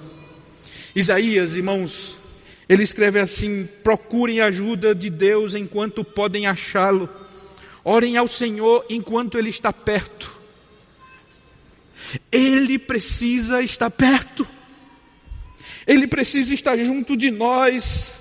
Isaías, 0.98 1.54
irmãos, 1.54 2.18
ele 2.68 2.82
escreve 2.82 3.20
assim: 3.20 3.68
procurem 3.84 4.40
ajuda 4.40 4.92
de 4.92 5.08
Deus 5.08 5.54
enquanto 5.54 6.02
podem 6.02 6.48
achá-lo, 6.48 7.08
orem 7.84 8.16
ao 8.16 8.26
Senhor 8.26 8.84
enquanto 8.90 9.38
Ele 9.38 9.48
está 9.48 9.72
perto. 9.72 10.36
Ele 12.32 12.80
precisa 12.80 13.62
estar 13.62 13.90
perto, 13.90 14.44
Ele 15.86 16.08
precisa 16.08 16.52
estar 16.52 16.76
junto 16.78 17.16
de 17.16 17.30
nós. 17.30 18.14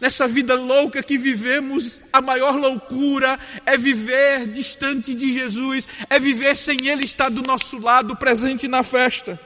Nessa 0.00 0.28
vida 0.28 0.54
louca 0.54 1.02
que 1.02 1.18
vivemos, 1.18 1.98
a 2.12 2.20
maior 2.20 2.54
loucura 2.54 3.36
é 3.64 3.76
viver 3.76 4.46
distante 4.46 5.12
de 5.12 5.32
Jesus, 5.32 5.88
é 6.08 6.20
viver 6.20 6.56
sem 6.56 6.86
Ele 6.86 7.04
estar 7.04 7.30
do 7.30 7.42
nosso 7.42 7.80
lado, 7.80 8.14
presente 8.14 8.68
na 8.68 8.84
festa 8.84 9.40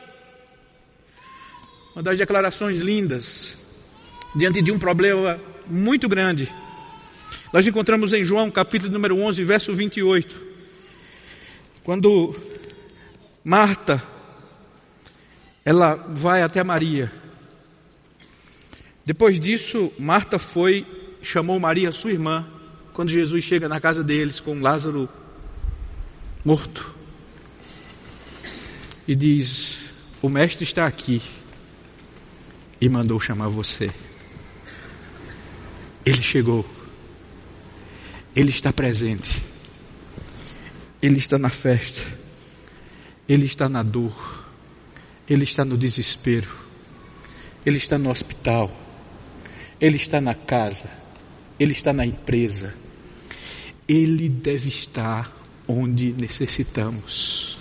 uma 1.94 2.03
das 2.03 2.18
declarações 2.18 2.81
lindas, 2.81 3.57
diante 4.35 4.62
de 4.62 4.70
um 4.70 4.79
problema 4.79 5.40
muito 5.66 6.09
grande. 6.09 6.53
Nós 7.53 7.66
encontramos 7.66 8.12
em 8.12 8.22
João, 8.22 8.50
capítulo 8.50 8.92
número 8.92 9.18
11, 9.18 9.42
verso 9.44 9.72
28, 9.72 10.40
quando 11.83 12.35
Marta, 13.42 14.03
ela 15.64 15.94
vai 15.94 16.42
até 16.42 16.62
Maria. 16.62 17.11
Depois 19.05 19.40
disso, 19.40 19.92
Marta 19.98 20.38
foi, 20.38 20.87
chamou 21.20 21.59
Maria, 21.59 21.90
sua 21.90 22.12
irmã, 22.12 22.46
quando 22.92 23.09
Jesus 23.11 23.42
chega 23.42 23.68
na 23.68 23.81
casa 23.81 24.05
deles 24.05 24.38
com 24.38 24.61
Lázaro 24.61 25.09
morto. 26.44 26.94
E 29.09 29.16
diz: 29.16 29.92
O 30.22 30.29
mestre 30.29 30.62
está 30.62 30.87
aqui 30.87 31.20
e 32.80 32.88
mandou 32.88 33.20
chamar 33.20 33.48
você. 33.48 33.90
Ele 36.04 36.22
chegou. 36.22 36.64
Ele 38.34 38.50
está 38.50 38.72
presente. 38.72 39.42
Ele 41.02 41.18
está 41.18 41.38
na 41.38 41.50
festa. 41.50 42.02
Ele 43.28 43.44
está 43.44 43.68
na 43.68 43.82
dor. 43.82 44.46
Ele 45.28 45.44
está 45.44 45.64
no 45.64 45.76
desespero. 45.76 46.48
Ele 47.64 47.76
está 47.76 47.98
no 47.98 48.10
hospital. 48.10 48.72
Ele 49.80 49.96
está 49.96 50.20
na 50.20 50.34
casa. 50.34 50.90
Ele 51.58 51.72
está 51.72 51.92
na 51.92 52.06
empresa. 52.06 52.74
Ele 53.86 54.28
deve 54.28 54.68
estar 54.68 55.36
onde 55.68 56.12
necessitamos. 56.12 57.58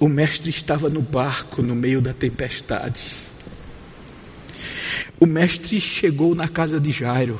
O 0.00 0.08
mestre 0.08 0.50
estava 0.50 0.88
no 0.88 1.00
barco 1.00 1.62
no 1.62 1.76
meio 1.76 2.00
da 2.00 2.12
tempestade. 2.12 3.21
O 5.22 5.26
mestre 5.26 5.78
chegou 5.78 6.34
na 6.34 6.48
casa 6.48 6.80
de 6.80 6.90
Jairo. 6.90 7.38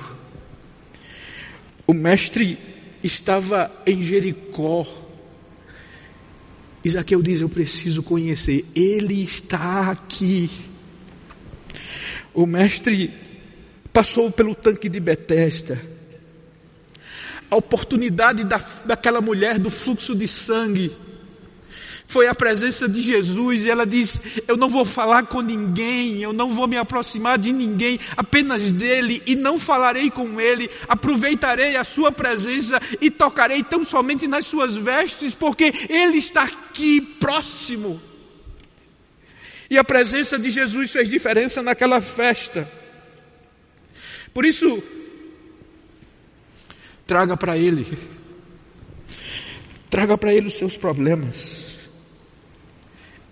O 1.84 1.92
mestre 1.92 2.56
estava 3.02 3.72
em 3.84 4.00
Jericó. 4.00 4.86
Isaqueu 6.84 7.20
diz: 7.20 7.40
Eu 7.40 7.48
preciso 7.48 8.00
conhecer. 8.00 8.64
Ele 8.72 9.20
está 9.20 9.90
aqui. 9.90 10.48
O 12.32 12.46
mestre 12.46 13.12
passou 13.92 14.30
pelo 14.30 14.54
tanque 14.54 14.88
de 14.88 15.00
Betesda. 15.00 15.76
A 17.50 17.56
oportunidade 17.56 18.44
da, 18.44 18.64
daquela 18.84 19.20
mulher 19.20 19.58
do 19.58 19.70
fluxo 19.70 20.14
de 20.14 20.28
sangue 20.28 20.92
foi 22.12 22.28
a 22.28 22.34
presença 22.34 22.86
de 22.86 23.00
Jesus 23.00 23.64
e 23.64 23.70
ela 23.70 23.86
diz: 23.86 24.20
Eu 24.46 24.54
não 24.54 24.68
vou 24.68 24.84
falar 24.84 25.26
com 25.26 25.40
ninguém, 25.40 26.18
eu 26.18 26.32
não 26.32 26.54
vou 26.54 26.68
me 26.68 26.76
aproximar 26.76 27.38
de 27.38 27.52
ninguém, 27.52 27.98
apenas 28.14 28.70
dele, 28.70 29.22
e 29.26 29.34
não 29.34 29.58
falarei 29.58 30.10
com 30.10 30.38
ele, 30.38 30.70
aproveitarei 30.86 31.74
a 31.74 31.82
sua 31.82 32.12
presença 32.12 32.78
e 33.00 33.10
tocarei 33.10 33.62
tão 33.62 33.82
somente 33.82 34.28
nas 34.28 34.44
suas 34.44 34.76
vestes, 34.76 35.34
porque 35.34 35.72
ele 35.88 36.18
está 36.18 36.42
aqui 36.42 37.00
próximo. 37.18 38.00
E 39.70 39.78
a 39.78 39.82
presença 39.82 40.38
de 40.38 40.50
Jesus 40.50 40.92
fez 40.92 41.08
diferença 41.08 41.62
naquela 41.62 41.98
festa. 41.98 42.70
Por 44.34 44.44
isso, 44.44 44.82
traga 47.06 47.38
para 47.38 47.56
ele, 47.56 47.86
traga 49.88 50.18
para 50.18 50.34
ele 50.34 50.48
os 50.48 50.54
seus 50.54 50.76
problemas 50.76 51.71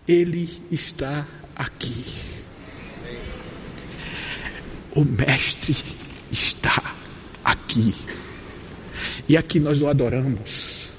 ele 0.06 0.48
está 0.70 1.26
aqui. 1.54 2.04
O 4.94 5.04
Mestre 5.04 5.76
está 6.30 6.96
aqui. 7.44 7.94
E 9.28 9.36
aqui 9.36 9.60
nós 9.60 9.80
o 9.80 9.88
adoramos. 9.88 10.90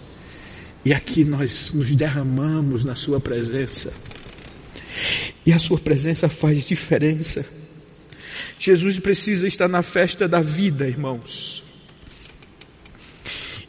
E 0.84 0.94
aqui 0.94 1.24
nós 1.24 1.74
nos 1.74 1.96
derramamos 1.96 2.84
na 2.86 2.96
Sua 2.96 3.20
presença. 3.20 3.94
E 5.46 5.52
a 5.52 5.60
Sua 5.60 5.78
presença 5.78 6.30
faz 6.30 6.66
diferença. 6.66 7.46
Jesus 8.58 9.00
precisa 9.00 9.48
estar 9.48 9.68
na 9.68 9.82
festa 9.82 10.28
da 10.28 10.40
vida, 10.40 10.88
irmãos. 10.88 11.64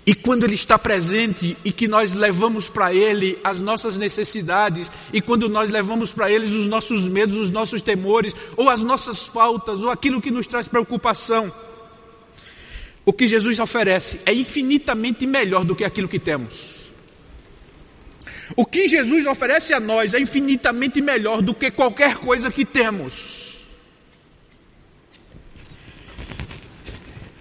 E 0.04 0.14
quando 0.14 0.44
Ele 0.44 0.54
está 0.54 0.78
presente 0.78 1.56
e 1.64 1.70
que 1.70 1.86
nós 1.86 2.12
levamos 2.12 2.68
para 2.68 2.92
Ele 2.92 3.38
as 3.44 3.60
nossas 3.60 3.96
necessidades, 3.96 4.90
e 5.12 5.20
quando 5.20 5.48
nós 5.48 5.70
levamos 5.70 6.10
para 6.10 6.30
Ele 6.30 6.44
os 6.44 6.66
nossos 6.66 7.06
medos, 7.06 7.36
os 7.36 7.50
nossos 7.50 7.82
temores, 7.82 8.34
ou 8.56 8.68
as 8.68 8.82
nossas 8.82 9.22
faltas, 9.22 9.80
ou 9.80 9.90
aquilo 9.90 10.20
que 10.20 10.30
nos 10.30 10.46
traz 10.46 10.66
preocupação, 10.66 11.52
o 13.04 13.12
que 13.12 13.28
Jesus 13.28 13.58
oferece 13.58 14.20
é 14.26 14.32
infinitamente 14.32 15.26
melhor 15.26 15.64
do 15.64 15.74
que 15.74 15.84
aquilo 15.84 16.08
que 16.08 16.18
temos. 16.18 16.82
O 18.56 18.66
que 18.66 18.86
Jesus 18.86 19.26
oferece 19.26 19.72
a 19.72 19.80
nós 19.80 20.14
é 20.14 20.20
infinitamente 20.20 21.00
melhor 21.00 21.40
do 21.40 21.54
que 21.54 21.70
qualquer 21.70 22.16
coisa 22.16 22.50
que 22.50 22.64
temos. 22.64 23.64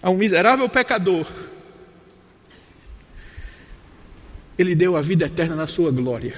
A 0.02 0.10
um 0.10 0.18
miserável 0.18 0.68
pecador, 0.70 1.28
Ele 4.62 4.76
deu 4.76 4.96
a 4.96 5.02
vida 5.02 5.26
eterna 5.26 5.56
na 5.56 5.66
sua 5.66 5.90
glória. 5.90 6.36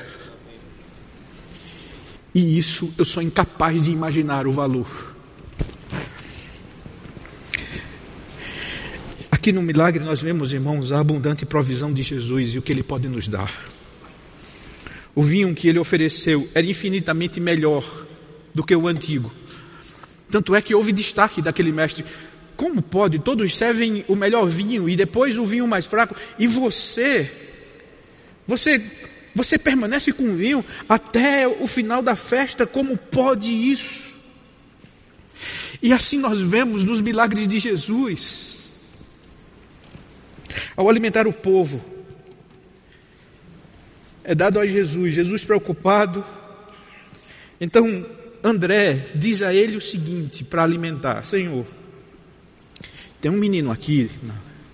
E 2.33 2.57
isso 2.57 2.91
eu 2.97 3.03
sou 3.03 3.21
incapaz 3.21 3.83
de 3.83 3.91
imaginar 3.91 4.47
o 4.47 4.51
valor. 4.51 5.13
Aqui 9.29 9.51
no 9.51 9.61
milagre 9.61 10.01
nós 10.01 10.21
vemos, 10.21 10.53
irmãos, 10.53 10.93
a 10.93 11.01
abundante 11.01 11.45
provisão 11.45 11.91
de 11.91 12.01
Jesus 12.01 12.53
e 12.53 12.57
o 12.57 12.61
que 12.61 12.71
ele 12.71 12.81
pode 12.81 13.09
nos 13.09 13.27
dar. 13.27 13.51
O 15.13 15.21
vinho 15.21 15.53
que 15.53 15.67
ele 15.67 15.77
ofereceu 15.77 16.49
era 16.55 16.65
infinitamente 16.65 17.41
melhor 17.41 17.83
do 18.55 18.63
que 18.63 18.73
o 18.73 18.87
antigo. 18.87 19.33
Tanto 20.31 20.55
é 20.55 20.61
que 20.61 20.73
houve 20.73 20.93
destaque 20.93 21.41
daquele 21.41 21.73
mestre. 21.73 22.05
Como 22.55 22.81
pode? 22.81 23.19
Todos 23.19 23.53
servem 23.53 24.05
o 24.07 24.15
melhor 24.15 24.47
vinho 24.47 24.87
e 24.87 24.95
depois 24.95 25.37
o 25.37 25.45
vinho 25.45 25.67
mais 25.67 25.85
fraco. 25.85 26.15
E 26.39 26.47
você 26.47 27.42
você, 28.47 28.83
você 29.33 29.57
permanece 29.57 30.11
com 30.11 30.35
vinho 30.35 30.63
até 30.87 31.47
o 31.47 31.67
final 31.67 32.01
da 32.01 32.15
festa, 32.15 32.67
como 32.67 32.97
pode 32.97 33.53
isso? 33.53 34.19
E 35.81 35.91
assim 35.91 36.17
nós 36.17 36.41
vemos 36.41 36.83
nos 36.83 37.01
milagres 37.01 37.47
de 37.47 37.59
Jesus. 37.59 38.71
Ao 40.75 40.89
alimentar 40.89 41.27
o 41.27 41.33
povo, 41.33 41.83
é 44.23 44.33
dado 44.33 44.59
a 44.59 44.65
Jesus, 44.65 45.13
Jesus 45.13 45.43
preocupado. 45.43 46.23
Então, 47.59 48.05
André 48.43 49.07
diz 49.15 49.41
a 49.41 49.53
ele 49.53 49.75
o 49.75 49.81
seguinte 49.81 50.43
para 50.43 50.63
alimentar: 50.63 51.23
Senhor, 51.23 51.65
tem 53.19 53.31
um 53.31 53.37
menino 53.37 53.71
aqui 53.71 54.09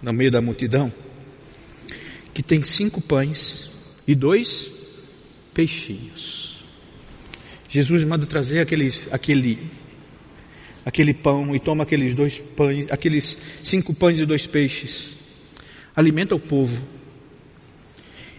no 0.02 0.14
meio 0.14 0.32
da 0.32 0.42
multidão 0.42 0.92
que 2.40 2.44
tem 2.44 2.62
cinco 2.62 3.02
pães 3.02 3.70
e 4.08 4.16
dois 4.16 4.72
peixinhos. 5.54 6.64
Jesus 7.68 8.06
manda 8.06 8.26
trazer 8.26 8.62
aquele, 8.62 8.94
aquele, 9.12 9.60
aquele 10.86 11.14
pão 11.14 11.54
e 11.54 11.60
toma 11.60 11.84
aqueles 11.84 12.16
dois 12.16 12.38
pães, 12.40 12.90
aqueles 12.90 13.38
cinco 13.62 13.94
pães 13.94 14.22
e 14.22 14.26
dois 14.26 14.48
peixes. 14.48 15.18
Alimenta 15.94 16.34
o 16.34 16.40
povo. 16.40 16.82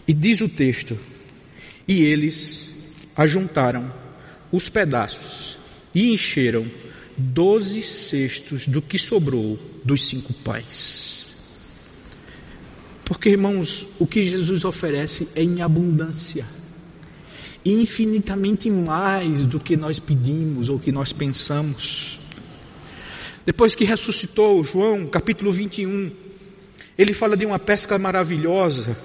E 0.09 0.15
diz 0.15 0.41
o 0.41 0.49
texto: 0.49 0.99
E 1.87 2.03
eles 2.03 2.73
ajuntaram 3.15 3.93
os 4.51 4.71
pedaços 4.71 5.59
e 5.95 6.11
encheram 6.11 6.65
doze 7.19 7.83
cestos 7.83 8.67
do 8.67 8.81
que 8.81 8.99
sobrou 8.99 9.59
dos 9.85 10.09
cinco 10.09 10.33
pães. 10.33 11.20
Porque, 13.11 13.29
irmãos, 13.29 13.89
o 13.99 14.07
que 14.07 14.23
Jesus 14.23 14.65
oferece 14.65 15.29
é 15.35 15.43
em 15.43 15.63
abundância. 15.63 16.47
Infinitamente 17.67 18.71
mais 18.71 19.47
do 19.47 19.59
que 19.59 19.77
nós 19.77 19.99
pedimos 19.99 20.69
ou 20.69 20.79
que 20.79 20.93
nós 20.93 21.13
pensamos. 21.13 22.21
Depois 23.45 23.75
que 23.75 23.85
ressuscitou, 23.85 24.63
João, 24.63 25.09
capítulo 25.09 25.51
21, 25.51 26.13
ele 26.97 27.13
fala 27.13 27.37
de 27.37 27.45
uma 27.45 27.59
pesca 27.59 27.99
maravilhosa. 27.99 28.97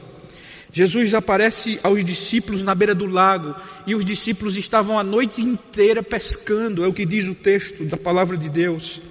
Jesus 0.72 1.16
aparece 1.16 1.80
aos 1.82 2.06
discípulos 2.06 2.62
na 2.62 2.76
beira 2.76 2.94
do 2.94 3.08
lago 3.08 3.56
e 3.88 3.96
os 3.96 4.06
discípulos 4.06 4.56
estavam 4.56 5.00
a 5.00 5.04
noite 5.04 5.42
inteira 5.42 6.04
pescando, 6.04 6.86
é 6.86 6.88
o 6.88 6.94
que 6.94 7.08
diz 7.08 7.28
o 7.28 7.34
texto 7.34 7.84
da 7.86 7.98
palavra 7.98 8.38
de 8.38 8.52
Deus. 8.52 9.02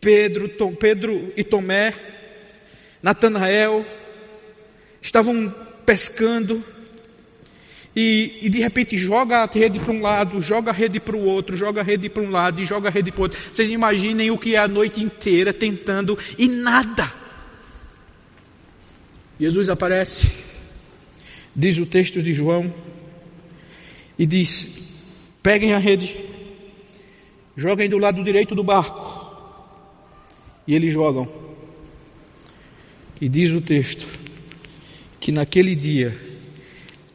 Pedro, 0.00 0.48
Tom, 0.48 0.74
Pedro 0.74 1.32
e 1.36 1.44
Tomé, 1.44 1.94
Natanael, 3.00 3.86
estavam 5.00 5.52
pescando 5.84 6.62
e, 8.00 8.38
e, 8.42 8.48
de 8.48 8.60
repente 8.60 8.96
joga 8.96 9.38
a 9.38 9.46
rede 9.46 9.80
para 9.80 9.92
um 9.92 10.00
lado, 10.00 10.40
joga 10.40 10.70
a 10.70 10.74
rede 10.74 11.00
para 11.00 11.16
o 11.16 11.24
outro, 11.24 11.56
joga 11.56 11.80
a 11.80 11.84
rede 11.84 12.08
para 12.08 12.22
um 12.22 12.30
lado 12.30 12.60
e 12.60 12.64
joga 12.64 12.88
a 12.88 12.92
rede 12.92 13.10
para 13.10 13.18
o 13.18 13.22
outro. 13.22 13.40
Vocês 13.52 13.70
imaginem 13.72 14.30
o 14.30 14.38
que 14.38 14.54
é 14.54 14.58
a 14.58 14.68
noite 14.68 15.02
inteira 15.02 15.52
tentando 15.52 16.16
e 16.38 16.46
nada. 16.46 17.12
Jesus 19.40 19.68
aparece, 19.68 20.30
diz 21.56 21.78
o 21.78 21.86
texto 21.86 22.22
de 22.22 22.32
João, 22.32 22.72
e 24.16 24.24
diz: 24.26 24.68
peguem 25.42 25.72
a 25.72 25.78
rede, 25.78 26.18
joguem 27.56 27.88
do 27.88 27.98
lado 27.98 28.22
direito 28.22 28.54
do 28.54 28.62
barco. 28.62 29.26
E 30.68 30.74
eles 30.74 30.92
jogam. 30.92 31.26
E 33.20 33.28
diz 33.28 33.50
o 33.50 33.60
texto 33.60 34.27
que 35.28 35.32
naquele 35.32 35.76
dia 35.76 36.16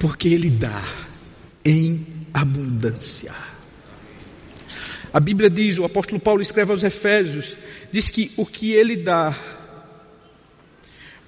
Porque 0.00 0.30
Ele 0.30 0.50
dá 0.50 0.82
em 1.64 2.04
abundância. 2.34 3.32
A 5.12 5.20
Bíblia 5.20 5.48
diz, 5.48 5.78
o 5.78 5.84
apóstolo 5.84 6.18
Paulo 6.18 6.42
escreve 6.42 6.72
aos 6.72 6.82
Efésios, 6.82 7.56
diz 7.92 8.10
que 8.10 8.32
o 8.36 8.44
que 8.44 8.72
Ele 8.72 8.96
dá, 8.96 9.32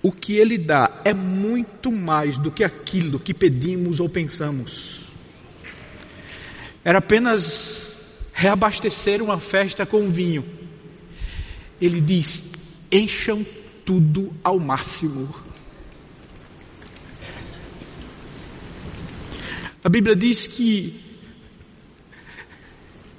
o 0.02 0.10
que 0.10 0.38
Ele 0.38 0.58
dá 0.58 1.00
é 1.04 1.14
muito 1.14 1.92
mais 1.92 2.36
do 2.36 2.50
que 2.50 2.64
aquilo 2.64 3.20
que 3.20 3.32
pedimos 3.32 4.00
ou 4.00 4.08
pensamos 4.08 5.01
era 6.84 6.98
apenas 6.98 7.98
reabastecer 8.32 9.22
uma 9.22 9.38
festa 9.38 9.86
com 9.86 10.08
vinho. 10.08 10.44
Ele 11.80 12.00
diz: 12.00 12.52
encham 12.90 13.46
tudo 13.84 14.34
ao 14.42 14.58
máximo. 14.58 15.32
A 19.84 19.88
Bíblia 19.88 20.14
diz 20.14 20.46
que 20.46 21.00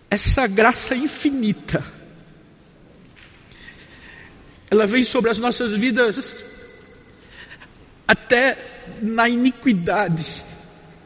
essa 0.09 0.47
graça 0.47 0.95
infinita, 0.95 1.83
ela 4.69 4.87
vem 4.87 5.03
sobre 5.03 5.29
as 5.29 5.39
nossas 5.39 5.73
vidas 5.73 6.45
até 8.07 8.57
na 9.01 9.27
iniquidade, 9.27 10.43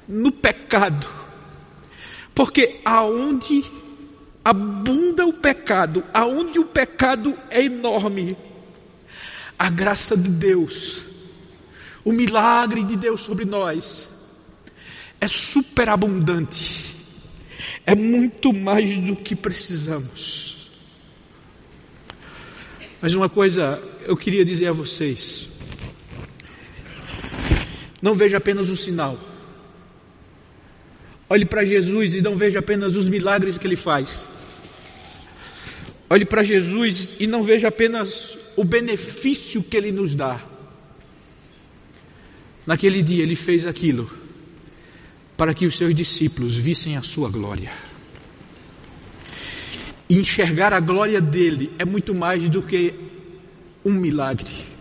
no 0.08 0.32
pecado 0.32 1.17
porque 2.38 2.82
aonde 2.86 3.66
abunda 4.46 5.26
o 5.26 5.34
pecado, 5.34 6.04
aonde 6.14 6.60
o 6.60 6.66
pecado 6.66 7.36
é 7.50 7.64
enorme, 7.64 8.38
a 9.58 9.72
graça 9.72 10.16
de 10.16 10.30
Deus, 10.30 11.02
o 12.06 12.12
milagre 12.12 12.84
de 12.84 12.96
Deus 12.96 13.22
sobre 13.22 13.44
nós 13.44 14.08
é 15.20 15.28
superabundante, 15.28 16.96
é 17.88 17.96
muito 17.96 18.54
mais 18.54 19.00
do 19.00 19.16
que 19.16 19.36
precisamos. 19.36 20.70
Mas 23.02 23.16
uma 23.16 23.30
coisa 23.30 23.82
eu 24.06 24.16
queria 24.16 24.46
dizer 24.46 24.68
a 24.68 24.74
vocês: 24.74 25.48
não 28.00 28.14
veja 28.14 28.38
apenas 28.38 28.70
o 28.70 28.78
sinal. 28.78 29.18
Olhe 31.30 31.46
para 31.46 31.66
Jesus 31.66 32.16
e 32.16 32.22
não 32.22 32.36
veja 32.36 32.60
apenas 32.60 32.96
os 32.96 33.08
milagres 33.08 33.58
que 33.58 33.68
ele 33.68 33.76
faz. 33.76 34.28
Olhe 36.10 36.26
para 36.26 36.44
Jesus 36.44 37.14
e 37.20 37.28
não 37.28 37.44
veja 37.44 37.68
apenas 37.68 38.38
o 38.56 38.64
benefício 38.64 39.62
que 39.62 39.76
ele 39.76 39.92
nos 39.92 40.16
dá. 40.16 40.42
Naquele 42.66 43.04
dia 43.04 43.24
ele 43.24 43.36
fez 43.36 43.66
aquilo 43.66 44.10
para 45.36 45.54
que 45.54 45.66
os 45.66 45.78
seus 45.78 45.94
discípulos 45.94 46.58
vissem 46.58 46.98
a 46.98 47.04
sua 47.04 47.30
glória. 47.30 47.72
E 50.10 50.18
enxergar 50.18 50.74
a 50.74 50.80
glória 50.80 51.20
dele 51.20 51.72
é 51.78 51.84
muito 51.84 52.16
mais 52.16 52.48
do 52.50 52.64
que 52.64 52.94
um 53.84 53.92
milagre. 53.92 54.77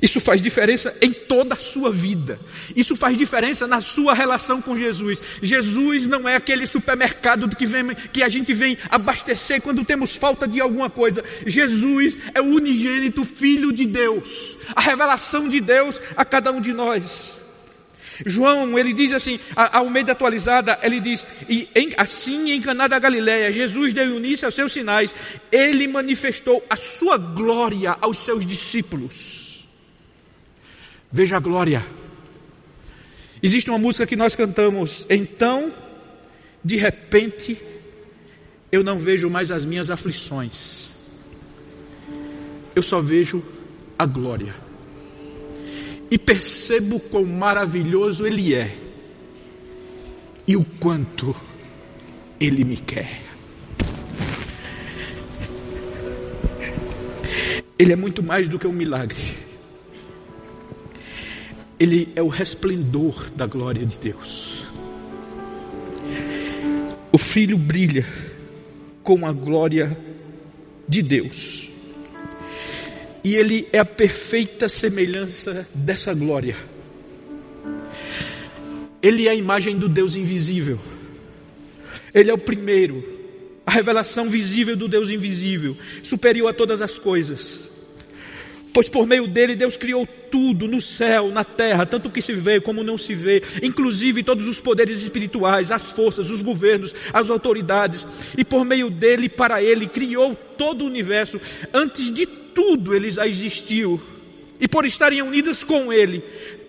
Isso 0.00 0.20
faz 0.20 0.40
diferença 0.40 0.96
em 1.00 1.12
toda 1.12 1.54
a 1.54 1.58
sua 1.58 1.90
vida. 1.90 2.38
Isso 2.74 2.96
faz 2.96 3.16
diferença 3.16 3.66
na 3.66 3.80
sua 3.80 4.14
relação 4.14 4.62
com 4.62 4.76
Jesus. 4.76 5.20
Jesus 5.42 6.06
não 6.06 6.28
é 6.28 6.36
aquele 6.36 6.66
supermercado 6.66 7.48
que, 7.54 7.66
vem, 7.66 7.94
que 8.12 8.22
a 8.22 8.28
gente 8.28 8.54
vem 8.54 8.78
abastecer 8.88 9.60
quando 9.60 9.84
temos 9.84 10.16
falta 10.16 10.46
de 10.46 10.60
alguma 10.60 10.88
coisa. 10.88 11.24
Jesus 11.46 12.16
é 12.34 12.40
o 12.40 12.54
unigênito 12.54 13.24
Filho 13.24 13.72
de 13.72 13.86
Deus, 13.86 14.58
a 14.74 14.80
revelação 14.80 15.48
de 15.48 15.60
Deus 15.60 16.00
a 16.16 16.24
cada 16.24 16.52
um 16.52 16.60
de 16.60 16.72
nós. 16.72 17.42
João, 18.26 18.78
ele 18.78 18.92
diz 18.92 19.12
assim, 19.12 19.38
a, 19.56 19.78
Almeida 19.78 20.12
atualizada, 20.12 20.78
ele 20.82 21.00
diz, 21.00 21.26
e 21.48 21.68
em, 21.74 21.92
assim 21.96 22.52
em 22.52 22.60
Caná 22.60 22.86
da 22.86 22.98
Galileia, 22.98 23.52
Jesus 23.52 23.92
deu 23.92 24.16
início 24.16 24.46
aos 24.46 24.54
seus 24.54 24.72
sinais, 24.72 25.14
ele 25.50 25.86
manifestou 25.88 26.64
a 26.68 26.76
sua 26.76 27.16
glória 27.16 27.96
aos 28.00 28.18
seus 28.18 28.46
discípulos. 28.46 29.51
Veja 31.12 31.36
a 31.36 31.40
glória. 31.40 31.84
Existe 33.42 33.68
uma 33.68 33.78
música 33.78 34.06
que 34.06 34.16
nós 34.16 34.34
cantamos, 34.34 35.06
então, 35.10 35.70
de 36.64 36.76
repente, 36.76 37.60
eu 38.70 38.82
não 38.82 38.98
vejo 38.98 39.28
mais 39.28 39.50
as 39.50 39.66
minhas 39.66 39.90
aflições, 39.90 40.92
eu 42.74 42.82
só 42.82 43.00
vejo 43.00 43.44
a 43.98 44.06
glória. 44.06 44.54
E 46.10 46.16
percebo 46.18 46.98
quão 46.98 47.24
maravilhoso 47.24 48.26
Ele 48.26 48.54
é 48.54 48.76
e 50.46 50.56
o 50.56 50.64
quanto 50.78 51.34
Ele 52.40 52.64
me 52.64 52.76
quer. 52.76 53.22
Ele 57.78 57.92
é 57.92 57.96
muito 57.96 58.22
mais 58.22 58.48
do 58.48 58.58
que 58.58 58.66
um 58.66 58.72
milagre. 58.72 59.51
Ele 61.82 62.08
é 62.14 62.22
o 62.22 62.28
resplendor 62.28 63.28
da 63.34 63.44
glória 63.44 63.84
de 63.84 63.98
Deus. 63.98 64.66
O 67.10 67.18
Filho 67.18 67.58
brilha 67.58 68.06
com 69.02 69.26
a 69.26 69.32
glória 69.32 69.98
de 70.86 71.02
Deus. 71.02 71.72
E 73.24 73.34
ele 73.34 73.66
é 73.72 73.80
a 73.80 73.84
perfeita 73.84 74.68
semelhança 74.68 75.66
dessa 75.74 76.14
glória. 76.14 76.54
Ele 79.02 79.26
é 79.26 79.32
a 79.32 79.34
imagem 79.34 79.76
do 79.76 79.88
Deus 79.88 80.14
invisível. 80.14 80.78
Ele 82.14 82.30
é 82.30 82.34
o 82.34 82.38
primeiro, 82.38 83.02
a 83.66 83.72
revelação 83.72 84.30
visível 84.30 84.76
do 84.76 84.86
Deus 84.86 85.10
invisível, 85.10 85.76
superior 86.00 86.46
a 86.46 86.54
todas 86.54 86.80
as 86.80 86.96
coisas. 86.96 87.71
Pois 88.72 88.88
por 88.88 89.06
meio 89.06 89.26
dele 89.26 89.54
Deus 89.54 89.76
criou 89.76 90.06
tudo 90.30 90.66
no 90.66 90.80
céu, 90.80 91.28
na 91.28 91.44
terra, 91.44 91.84
tanto 91.84 92.08
o 92.08 92.10
que 92.10 92.22
se 92.22 92.32
vê 92.32 92.58
como 92.58 92.82
não 92.82 92.96
se 92.96 93.14
vê, 93.14 93.42
inclusive 93.62 94.22
todos 94.22 94.48
os 94.48 94.60
poderes 94.60 95.02
espirituais, 95.02 95.70
as 95.70 95.92
forças, 95.92 96.30
os 96.30 96.40
governos, 96.40 96.94
as 97.12 97.28
autoridades, 97.28 98.06
e 98.36 98.44
por 98.44 98.64
meio 98.64 98.88
dele, 98.88 99.28
para 99.28 99.62
ele, 99.62 99.86
criou 99.86 100.34
todo 100.56 100.82
o 100.82 100.86
universo. 100.86 101.38
Antes 101.72 102.10
de 102.10 102.24
tudo 102.24 102.94
ele 102.94 103.10
já 103.10 103.26
existiu, 103.26 104.00
e 104.58 104.66
por 104.66 104.86
estarem 104.86 105.20
unidas 105.20 105.62
com 105.62 105.92
ele, 105.92 106.24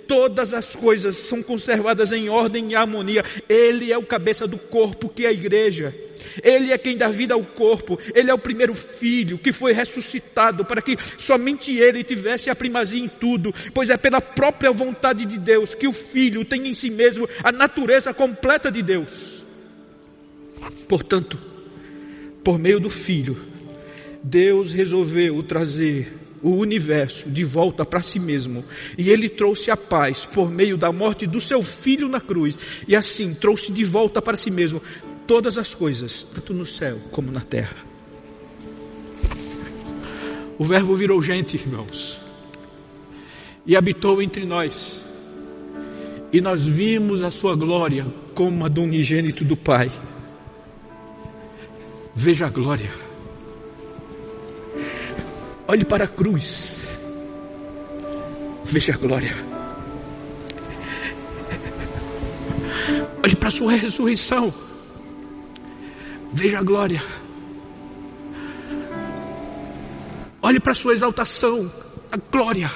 todas 0.08 0.54
as 0.54 0.76
coisas 0.76 1.16
são 1.16 1.42
conservadas 1.42 2.12
em 2.12 2.28
ordem 2.28 2.72
e 2.72 2.76
harmonia. 2.76 3.24
Ele 3.48 3.92
é 3.92 3.98
o 3.98 4.04
cabeça 4.04 4.46
do 4.46 4.58
corpo, 4.58 5.08
que 5.08 5.26
é 5.26 5.30
a 5.30 5.34
igreja. 5.34 5.96
Ele 6.44 6.72
é 6.72 6.78
quem 6.78 6.98
dá 6.98 7.10
vida 7.10 7.34
ao 7.34 7.44
corpo, 7.44 8.00
ele 8.14 8.30
é 8.30 8.34
o 8.34 8.40
primeiro 8.40 8.74
filho 8.74 9.38
que 9.38 9.52
foi 9.52 9.74
ressuscitado 9.74 10.66
para 10.66 10.82
que 10.82 10.98
somente 11.18 11.76
ele 11.76 12.04
tivesse 12.04 12.50
a 12.50 12.56
primazia 12.56 13.04
em 13.04 13.08
tudo, 13.08 13.54
pois 13.74 13.90
é 13.90 13.98
pela 13.98 14.22
própria 14.22 14.72
vontade 14.72 15.26
de 15.26 15.38
Deus 15.38 15.74
que 15.74 15.88
o 15.88 15.94
filho 15.94 16.46
tem 16.46 16.68
em 16.68 16.74
si 16.74 16.90
mesmo 16.90 17.28
a 17.44 17.52
natureza 17.52 18.14
completa 18.14 18.72
de 18.72 18.82
Deus. 18.82 19.44
Portanto, 20.88 21.38
por 22.44 22.60
meio 22.60 22.80
do 22.80 22.90
filho, 22.90 23.38
Deus 24.24 24.72
resolveu 24.72 25.44
trazer 25.44 26.14
o 26.44 26.52
universo 26.52 27.30
de 27.30 27.44
volta 27.44 27.86
para 27.86 28.02
si 28.02 28.20
mesmo. 28.20 28.64
E 28.98 29.10
ele 29.10 29.30
trouxe 29.30 29.72
a 29.72 29.78
paz 29.78 30.26
por 30.26 30.52
meio 30.52 30.78
da 30.78 30.92
morte 30.92 31.26
do 31.26 31.40
seu 31.40 31.64
filho 31.64 32.10
na 32.10 32.20
cruz. 32.20 32.60
E 32.88 32.96
assim 32.96 33.34
trouxe 33.34 33.72
de 33.72 33.86
volta 33.86 34.22
para 34.22 34.38
si 34.38 34.52
mesmo 34.52 34.82
todas 35.28 35.58
as 35.58 35.74
coisas, 35.74 36.24
tanto 36.34 36.54
no 36.54 36.66
céu 36.66 36.98
como 37.12 37.32
na 37.32 37.42
terra. 37.42 37.76
O 40.58 40.64
Verbo 40.64 40.96
virou 40.96 41.22
gente, 41.22 41.56
irmãos, 41.56 42.20
e 43.66 43.76
habitou 43.76 44.22
entre 44.22 44.46
nós, 44.46 45.02
e 46.32 46.40
nós 46.40 46.68
vimos 46.68 47.24
a 47.24 47.32
sua 47.32 47.56
glória 47.56 48.06
como 48.34 48.66
a 48.66 48.68
do 48.68 48.82
unigênito 48.82 49.44
do 49.44 49.58
Pai. 49.58 49.92
Veja 52.16 52.46
a 52.46 52.50
glória, 52.50 52.92
olhe 55.68 55.84
para 55.84 56.06
a 56.06 56.08
cruz, 56.08 57.00
veja 58.64 58.94
a 58.94 58.98
glória. 58.98 59.54
Olhe 63.24 63.38
para 63.38 63.48
a 63.48 63.52
sua 63.52 63.72
ressurreição. 63.72 64.54
Veja 66.34 66.60
a 66.60 66.64
glória. 66.64 67.02
Olhe 70.42 70.60
para 70.60 70.72
a 70.72 70.76
sua 70.76 70.94
exaltação, 70.94 71.72
a 72.12 72.18
glória. 72.18 72.72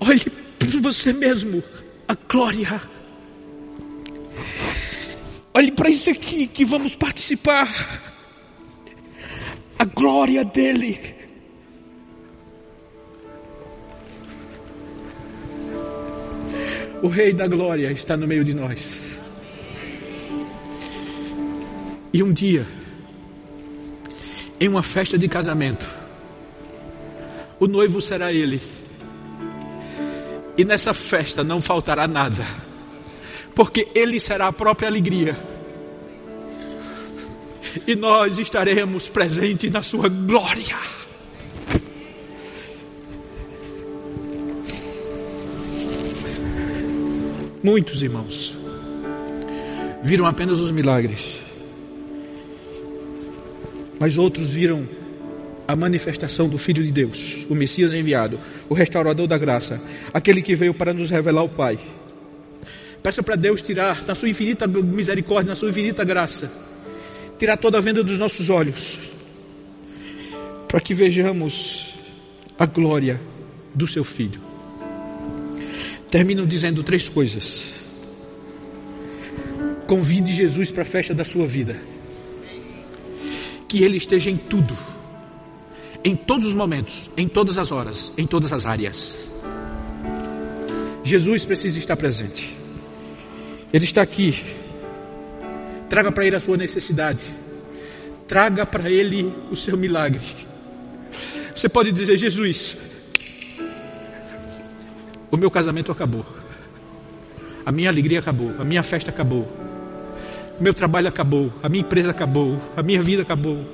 Olhe 0.00 0.24
para 0.58 0.80
você 0.80 1.12
mesmo, 1.12 1.62
a 2.08 2.14
glória. 2.14 2.80
Olhe 5.52 5.70
para 5.70 5.90
isso 5.90 6.08
aqui 6.08 6.46
que 6.46 6.64
vamos 6.64 6.96
participar, 6.96 7.68
a 9.78 9.84
glória 9.84 10.44
dele. 10.46 10.98
O 17.02 17.08
Rei 17.08 17.32
da 17.32 17.46
Glória 17.46 17.92
está 17.92 18.16
no 18.16 18.26
meio 18.26 18.42
de 18.42 18.54
nós. 18.54 19.07
E 22.18 22.22
um 22.24 22.32
dia, 22.32 22.66
em 24.58 24.66
uma 24.66 24.82
festa 24.82 25.16
de 25.16 25.28
casamento, 25.28 25.88
o 27.60 27.68
noivo 27.68 28.00
será 28.02 28.32
ele. 28.32 28.60
E 30.56 30.64
nessa 30.64 30.92
festa 30.92 31.44
não 31.44 31.62
faltará 31.62 32.08
nada, 32.08 32.44
porque 33.54 33.86
ele 33.94 34.18
será 34.18 34.48
a 34.48 34.52
própria 34.52 34.88
alegria. 34.88 35.38
E 37.86 37.94
nós 37.94 38.40
estaremos 38.40 39.08
presentes 39.08 39.70
na 39.70 39.84
sua 39.84 40.08
glória. 40.08 40.76
Muitos 47.62 48.02
irmãos 48.02 48.56
viram 50.02 50.26
apenas 50.26 50.58
os 50.58 50.72
milagres 50.72 51.46
mas 53.98 54.18
outros 54.18 54.50
viram 54.50 54.86
a 55.66 55.76
manifestação 55.76 56.48
do 56.48 56.56
Filho 56.56 56.82
de 56.82 56.90
Deus, 56.90 57.46
o 57.50 57.54
Messias 57.54 57.92
enviado, 57.92 58.40
o 58.70 58.74
restaurador 58.74 59.26
da 59.26 59.36
graça, 59.36 59.82
aquele 60.14 60.40
que 60.40 60.54
veio 60.54 60.72
para 60.72 60.94
nos 60.94 61.10
revelar 61.10 61.42
o 61.42 61.48
Pai. 61.48 61.78
Peça 63.02 63.22
para 63.22 63.36
Deus 63.36 63.60
tirar, 63.60 64.02
na 64.06 64.14
sua 64.14 64.30
infinita 64.30 64.66
misericórdia, 64.66 65.50
na 65.50 65.56
sua 65.56 65.68
infinita 65.68 66.04
graça, 66.04 66.50
tirar 67.38 67.56
toda 67.58 67.78
a 67.78 67.80
venda 67.80 68.02
dos 68.02 68.18
nossos 68.18 68.48
olhos, 68.48 68.98
para 70.66 70.80
que 70.80 70.94
vejamos 70.94 71.94
a 72.58 72.64
glória 72.64 73.20
do 73.74 73.86
seu 73.86 74.04
Filho. 74.04 74.40
Termino 76.10 76.46
dizendo 76.46 76.82
três 76.82 77.08
coisas. 77.08 77.74
Convide 79.86 80.32
Jesus 80.32 80.70
para 80.70 80.82
a 80.82 80.86
festa 80.86 81.14
da 81.14 81.24
sua 81.24 81.46
vida. 81.46 81.76
Que 83.68 83.84
Ele 83.84 83.96
esteja 83.96 84.30
em 84.30 84.36
tudo, 84.36 84.76
em 86.02 86.16
todos 86.16 86.46
os 86.46 86.54
momentos, 86.54 87.10
em 87.16 87.28
todas 87.28 87.58
as 87.58 87.70
horas, 87.70 88.12
em 88.16 88.26
todas 88.26 88.52
as 88.52 88.64
áreas. 88.64 89.30
Jesus 91.04 91.44
precisa 91.44 91.78
estar 91.78 91.96
presente. 91.96 92.56
Ele 93.72 93.84
está 93.84 94.02
aqui. 94.02 94.42
Traga 95.88 96.10
para 96.10 96.26
Ele 96.26 96.36
a 96.36 96.40
sua 96.40 96.56
necessidade. 96.56 97.24
Traga 98.26 98.64
para 98.66 98.90
Ele 98.90 99.32
o 99.50 99.56
seu 99.56 99.76
milagre. 99.76 100.20
Você 101.54 101.68
pode 101.68 101.92
dizer: 101.92 102.16
Jesus, 102.16 102.76
o 105.30 105.36
meu 105.36 105.50
casamento 105.50 105.92
acabou. 105.92 106.24
A 107.64 107.72
minha 107.72 107.90
alegria 107.90 108.18
acabou. 108.18 108.54
A 108.58 108.64
minha 108.64 108.82
festa 108.82 109.10
acabou 109.10 109.67
meu 110.60 110.74
trabalho 110.74 111.08
acabou, 111.08 111.52
a 111.62 111.68
minha 111.68 111.82
empresa 111.82 112.10
acabou, 112.10 112.60
a 112.76 112.82
minha 112.82 113.00
vida 113.00 113.22
acabou, 113.22 113.64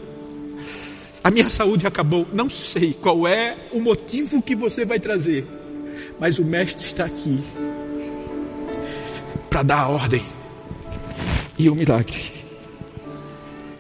a 1.22 1.30
minha 1.30 1.48
saúde 1.48 1.86
acabou. 1.86 2.26
Não 2.32 2.50
sei 2.50 2.92
qual 2.92 3.26
é 3.26 3.56
o 3.72 3.80
motivo 3.80 4.42
que 4.42 4.54
você 4.54 4.84
vai 4.84 5.00
trazer, 5.00 5.46
mas 6.20 6.38
o 6.38 6.44
Mestre 6.44 6.84
está 6.84 7.04
aqui 7.04 7.42
para 9.48 9.62
dar 9.62 9.80
a 9.80 9.88
ordem 9.88 10.22
e 11.58 11.70
o 11.70 11.74
milagre. 11.74 12.20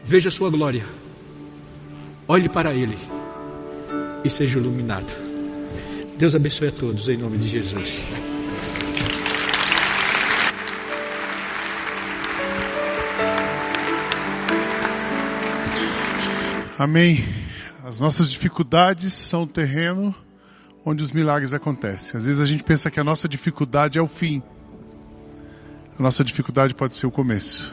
Veja 0.04 0.28
a 0.28 0.32
sua 0.32 0.50
glória, 0.50 0.84
olhe 2.28 2.48
para 2.48 2.72
Ele 2.74 2.96
e 4.24 4.30
seja 4.30 4.58
iluminado. 4.58 5.12
Deus 6.16 6.34
abençoe 6.34 6.68
a 6.68 6.72
todos 6.72 7.08
em 7.08 7.16
nome 7.16 7.38
de 7.38 7.48
Jesus. 7.48 8.06
Amém. 16.76 17.24
As 17.84 18.00
nossas 18.00 18.28
dificuldades 18.28 19.12
são 19.12 19.44
o 19.44 19.46
terreno 19.46 20.12
onde 20.84 21.04
os 21.04 21.12
milagres 21.12 21.54
acontecem. 21.54 22.16
Às 22.16 22.26
vezes 22.26 22.40
a 22.40 22.44
gente 22.44 22.64
pensa 22.64 22.90
que 22.90 22.98
a 22.98 23.04
nossa 23.04 23.28
dificuldade 23.28 23.96
é 23.96 24.02
o 24.02 24.08
fim. 24.08 24.42
A 25.96 26.02
nossa 26.02 26.24
dificuldade 26.24 26.74
pode 26.74 26.94
ser 26.94 27.06
o 27.06 27.12
começo. 27.12 27.72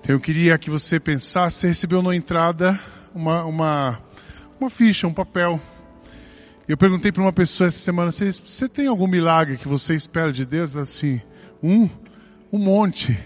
Então 0.00 0.16
eu 0.16 0.20
queria 0.20 0.58
que 0.58 0.68
você 0.68 0.98
pensasse, 0.98 1.58
você 1.58 1.68
recebeu 1.68 2.02
na 2.02 2.14
entrada 2.14 2.78
uma, 3.14 3.44
uma, 3.44 4.00
uma 4.60 4.68
ficha, 4.68 5.06
um 5.06 5.14
papel. 5.14 5.60
Eu 6.66 6.76
perguntei 6.76 7.12
para 7.12 7.22
uma 7.22 7.32
pessoa 7.32 7.68
essa 7.68 7.78
semana, 7.78 8.10
você, 8.10 8.32
você 8.32 8.68
tem 8.68 8.88
algum 8.88 9.06
milagre 9.06 9.58
que 9.58 9.68
você 9.68 9.94
espera 9.94 10.32
de 10.32 10.44
Deus? 10.44 10.76
Assim, 10.76 11.20
um, 11.62 11.88
um 12.52 12.58
monte. 12.58 13.16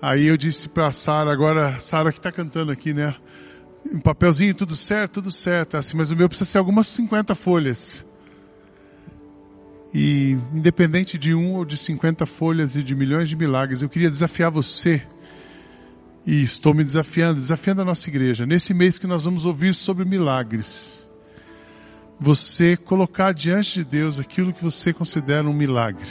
Aí 0.00 0.26
eu 0.26 0.36
disse 0.36 0.68
para 0.68 0.92
Sara, 0.92 1.32
agora 1.32 1.80
Sara 1.80 2.12
que 2.12 2.18
está 2.18 2.30
cantando 2.30 2.70
aqui, 2.70 2.94
né? 2.94 3.14
Um 3.92 4.00
papelzinho, 4.00 4.54
tudo 4.54 4.74
certo, 4.74 5.14
tudo 5.14 5.30
certo. 5.30 5.76
Assim, 5.76 5.96
mas 5.96 6.10
o 6.10 6.16
meu 6.16 6.28
precisa 6.28 6.50
ser 6.50 6.58
algumas 6.58 6.86
50 6.88 7.34
folhas. 7.34 8.04
E 9.92 10.36
independente 10.52 11.16
de 11.16 11.34
um 11.34 11.54
ou 11.54 11.64
de 11.64 11.76
50 11.76 12.26
folhas 12.26 12.74
e 12.74 12.82
de 12.82 12.94
milhões 12.94 13.28
de 13.28 13.36
milagres, 13.36 13.82
eu 13.82 13.88
queria 13.88 14.10
desafiar 14.10 14.50
você. 14.50 15.02
E 16.26 16.42
estou 16.42 16.72
me 16.72 16.82
desafiando, 16.82 17.40
desafiando 17.40 17.82
a 17.82 17.84
nossa 17.84 18.08
igreja. 18.08 18.46
Nesse 18.46 18.72
mês 18.72 18.98
que 18.98 19.06
nós 19.06 19.24
vamos 19.24 19.44
ouvir 19.44 19.74
sobre 19.74 20.04
milagres. 20.04 21.08
Você 22.18 22.76
colocar 22.76 23.32
diante 23.32 23.74
de 23.74 23.84
Deus 23.84 24.18
aquilo 24.18 24.52
que 24.52 24.62
você 24.62 24.92
considera 24.92 25.48
um 25.48 25.52
milagre 25.52 26.06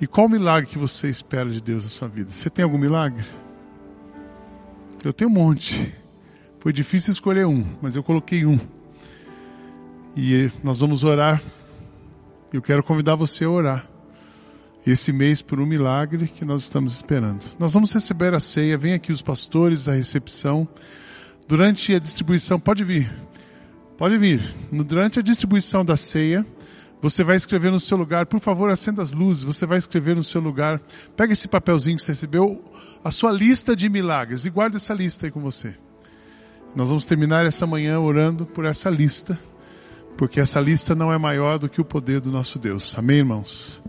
e 0.00 0.06
qual 0.06 0.28
milagre 0.28 0.68
que 0.68 0.78
você 0.78 1.08
espera 1.08 1.48
de 1.48 1.60
Deus 1.60 1.84
na 1.84 1.90
sua 1.90 2.08
vida? 2.08 2.30
Você 2.30 2.50
tem 2.50 2.62
algum 2.62 2.78
milagre? 2.78 3.24
Eu 5.02 5.12
tenho 5.12 5.30
um 5.30 5.32
monte. 5.32 5.94
Foi 6.64 6.72
difícil 6.72 7.12
escolher 7.12 7.46
um, 7.46 7.62
mas 7.82 7.94
eu 7.94 8.02
coloquei 8.02 8.46
um. 8.46 8.58
E 10.16 10.50
nós 10.62 10.80
vamos 10.80 11.04
orar. 11.04 11.42
Eu 12.50 12.62
quero 12.62 12.82
convidar 12.82 13.16
você 13.16 13.44
a 13.44 13.50
orar. 13.50 13.86
Esse 14.86 15.12
mês 15.12 15.42
por 15.42 15.60
um 15.60 15.66
milagre 15.66 16.26
que 16.26 16.42
nós 16.42 16.62
estamos 16.62 16.94
esperando. 16.94 17.44
Nós 17.58 17.74
vamos 17.74 17.92
receber 17.92 18.32
a 18.32 18.40
ceia. 18.40 18.78
Vem 18.78 18.94
aqui 18.94 19.12
os 19.12 19.20
pastores 19.20 19.84
da 19.84 19.92
recepção. 19.92 20.66
Durante 21.46 21.94
a 21.94 21.98
distribuição, 21.98 22.58
pode 22.58 22.82
vir. 22.82 23.12
Pode 23.98 24.16
vir. 24.16 24.40
Durante 24.72 25.18
a 25.18 25.22
distribuição 25.22 25.84
da 25.84 25.96
ceia, 25.96 26.46
você 26.98 27.22
vai 27.22 27.36
escrever 27.36 27.72
no 27.72 27.78
seu 27.78 27.98
lugar, 27.98 28.24
por 28.24 28.40
favor, 28.40 28.70
acenda 28.70 29.02
as 29.02 29.12
luzes. 29.12 29.44
Você 29.44 29.66
vai 29.66 29.76
escrever 29.76 30.16
no 30.16 30.24
seu 30.24 30.40
lugar. 30.40 30.80
Pega 31.14 31.34
esse 31.34 31.46
papelzinho 31.46 31.98
que 31.98 32.02
você 32.02 32.12
recebeu, 32.12 32.64
a 33.04 33.10
sua 33.10 33.32
lista 33.32 33.76
de 33.76 33.86
milagres 33.90 34.46
e 34.46 34.50
guarda 34.50 34.78
essa 34.78 34.94
lista 34.94 35.26
aí 35.26 35.30
com 35.30 35.42
você. 35.42 35.76
Nós 36.74 36.88
vamos 36.88 37.04
terminar 37.04 37.46
essa 37.46 37.66
manhã 37.66 38.00
orando 38.00 38.44
por 38.44 38.64
essa 38.64 38.90
lista, 38.90 39.38
porque 40.16 40.40
essa 40.40 40.60
lista 40.60 40.94
não 40.94 41.12
é 41.12 41.18
maior 41.18 41.58
do 41.58 41.68
que 41.68 41.80
o 41.80 41.84
poder 41.84 42.20
do 42.20 42.30
nosso 42.30 42.58
Deus. 42.58 42.96
Amém, 42.98 43.18
irmãos? 43.18 43.80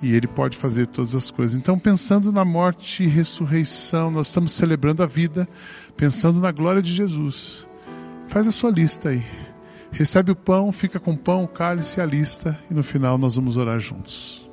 E 0.00 0.14
Ele 0.14 0.26
pode 0.26 0.56
fazer 0.56 0.86
todas 0.86 1.14
as 1.14 1.30
coisas. 1.30 1.56
Então, 1.56 1.78
pensando 1.78 2.32
na 2.32 2.44
morte 2.44 3.02
e 3.02 3.08
ressurreição, 3.08 4.10
nós 4.10 4.28
estamos 4.28 4.52
celebrando 4.52 5.02
a 5.02 5.06
vida, 5.06 5.48
pensando 5.96 6.40
na 6.40 6.52
glória 6.52 6.80
de 6.80 6.94
Jesus. 6.94 7.66
Faz 8.28 8.46
a 8.46 8.50
sua 8.50 8.70
lista 8.70 9.10
aí 9.10 9.24
recebe 9.90 10.30
o 10.30 10.36
pão, 10.36 10.70
fica 10.72 11.00
com 11.00 11.12
o 11.12 11.16
pão, 11.16 11.44
o 11.44 11.48
cálice 11.48 11.98
e 11.98 12.02
a 12.02 12.06
lista, 12.06 12.58
e 12.70 12.74
no 12.74 12.82
final 12.82 13.18
nós 13.18 13.34
vamos 13.34 13.56
orar 13.56 13.80
juntos. 13.80 14.48